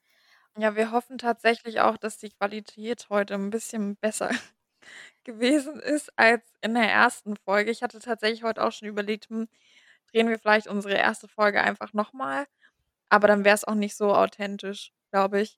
Ja, 0.58 0.76
wir 0.76 0.92
hoffen 0.92 1.18
tatsächlich 1.18 1.80
auch, 1.82 1.98
dass 1.98 2.18
die 2.20 2.30
Qualität 2.30 3.08
heute 3.10 3.34
'n 3.34 3.50
bisschen 3.50 3.96
besser 3.98 4.30
gewesen 5.26 5.80
ist 5.80 6.12
als 6.18 6.44
in 6.62 6.76
der 6.76 6.90
1. 6.90 7.36
Folge. 7.46 7.72
Ich 7.72 7.84
hatte 7.84 8.00
tatsächlich 8.00 8.44
heute 8.44 8.64
auch 8.64 8.72
schon 8.72 8.88
überlegt: 8.90 9.30
„Hm, 9.30 9.48
drehen 10.12 10.30
wir 10.30 10.40
vielleicht 10.40 10.68
unsere 10.68 10.96
1. 10.98 11.28
Folge 11.30 11.62
einfach 11.64 11.94
noch 11.94 12.14
mal?“ 12.14 12.46
Aber 13.10 13.28
dann 13.28 13.46
wär's 13.46 13.66
auch 13.66 13.76
nicht 13.76 13.96
so 13.98 14.14
authentisch, 14.16 14.94
glaube 15.12 15.42
ich. 15.42 15.58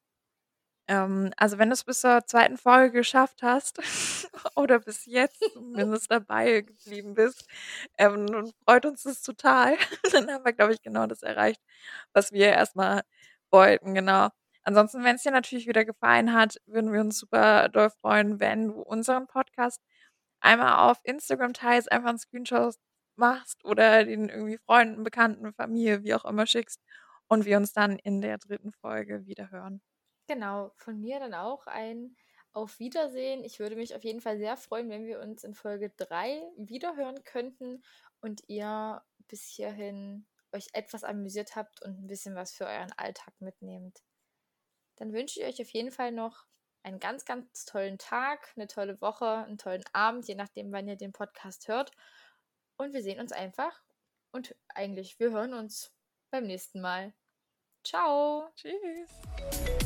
Ähm, 0.87 1.31
also, 1.37 1.57
wenn 1.57 1.69
du's 1.69 1.83
bis 1.83 2.01
zur 2.01 2.25
2. 2.25 2.57
Folge 2.57 2.91
geschafft 2.99 3.41
hast 3.41 3.79
oder 4.55 4.79
bis 4.79 5.05
jetzt 5.05 5.41
zumindest 5.53 6.11
dabei 6.11 6.61
geblieben 6.61 7.15
bist, 7.15 7.47
ähm, 7.97 8.51
freut 8.65 8.85
uns 8.85 9.03
das 9.03 9.21
total. 9.23 9.77
Dann 10.11 10.29
haben 10.31 10.45
wir, 10.45 10.53
glaube 10.53 10.73
ich, 10.73 10.81
genau 10.83 11.07
das 11.07 11.23
erreicht, 11.23 11.61
was 12.13 12.31
wir 12.31 12.47
erst 12.49 12.75
mal 12.75 13.01
wollten, 13.51 13.95
genau. 13.95 14.29
Ansonsten, 14.63 15.03
wenn's 15.03 15.23
dir 15.23 15.31
natürlich 15.31 15.67
wieder 15.67 15.85
gefallen 15.85 16.33
hat, 16.33 16.57
würden 16.65 16.91
wir 16.93 17.01
uns 17.01 17.19
super 17.19 17.69
doll 17.69 17.89
freuen, 18.01 18.39
wenn 18.39 18.67
du 18.67 18.81
unseren 18.81 19.27
Podcast 19.27 19.79
einmal 20.41 20.75
auf 20.89 20.99
Instagram 21.03 21.53
teilst, 21.53 21.91
einfach 21.91 22.09
'n 22.11 22.19
Screenshot 22.19 22.75
machst 23.15 23.63
oder 23.65 24.03
den 24.05 24.29
irgendwie 24.29 24.57
Freunden, 24.65 25.03
Bekannten, 25.03 25.53
Familie, 25.53 26.03
wie 26.03 26.13
auch 26.15 26.25
immer 26.25 26.45
schickst 26.47 26.79
und 27.27 27.45
wir 27.45 27.57
uns 27.57 27.73
dann 27.73 27.97
in 27.99 28.21
der 28.21 28.37
3. 28.39 28.71
Folge 28.73 29.25
wiederhören. 29.27 29.81
Genau, 30.29 30.71
von 30.77 30.99
mir 30.99 31.19
dann 31.19 31.33
auch 31.33 31.67
ein 31.67 32.15
Auf 32.53 32.79
Wiedersehen. 32.79 33.43
Ich 33.43 33.59
würde 33.59 33.75
mich 33.75 33.95
auf 33.95 34.03
jeden 34.03 34.21
Fall 34.21 34.37
sehr 34.37 34.55
freuen, 34.57 34.89
wenn 34.89 35.05
wir 35.05 35.19
uns 35.19 35.43
in 35.43 35.53
Folge 35.53 35.89
3 35.97 36.41
wiederhören 36.57 37.23
könnten 37.23 37.83
und 38.21 38.43
ihr 38.47 39.03
bis 39.27 39.43
hierhin 39.43 40.25
euch 40.53 40.67
etwas 40.73 41.03
amüsiert 41.03 41.55
habt 41.57 41.81
und 41.83 41.99
'n 41.99 42.07
bisschen 42.07 42.33
was 42.35 42.53
für 42.53 42.65
euren 42.65 42.93
Alltag 42.97 43.33
mitnehmt. 43.39 44.01
Dann 44.97 45.13
wünsche 45.13 45.39
ich 45.41 45.45
euch 45.47 45.61
auf 45.61 45.69
jeden 45.73 45.91
Fall 45.91 46.11
noch 46.11 46.45
einen 46.83 46.99
ganz, 46.99 47.25
ganz 47.25 47.65
tollen 47.65 47.97
Tag, 47.97 48.55
'ne 48.57 48.67
tolle 48.67 49.01
Woche, 49.01 49.45
'n 49.49 49.57
tollen 49.57 49.83
Abend, 49.93 50.27
je 50.27 50.35
nachdem, 50.35 50.71
wann 50.71 50.87
ihr 50.87 50.97
den 50.97 51.13
Podcast 51.13 51.67
hört. 51.67 51.91
Und 52.77 52.93
wir 52.93 53.03
sehen 53.03 53.19
uns 53.19 53.31
einfach 53.33 53.81
und 54.31 54.55
eigentlich, 54.69 55.19
wir 55.19 55.31
hören 55.31 55.53
uns 55.53 55.93
beim 56.31 56.45
nächsten 56.47 56.81
Mal. 56.81 57.13
Tschau. 57.83 58.49
Tschüss. 58.55 59.09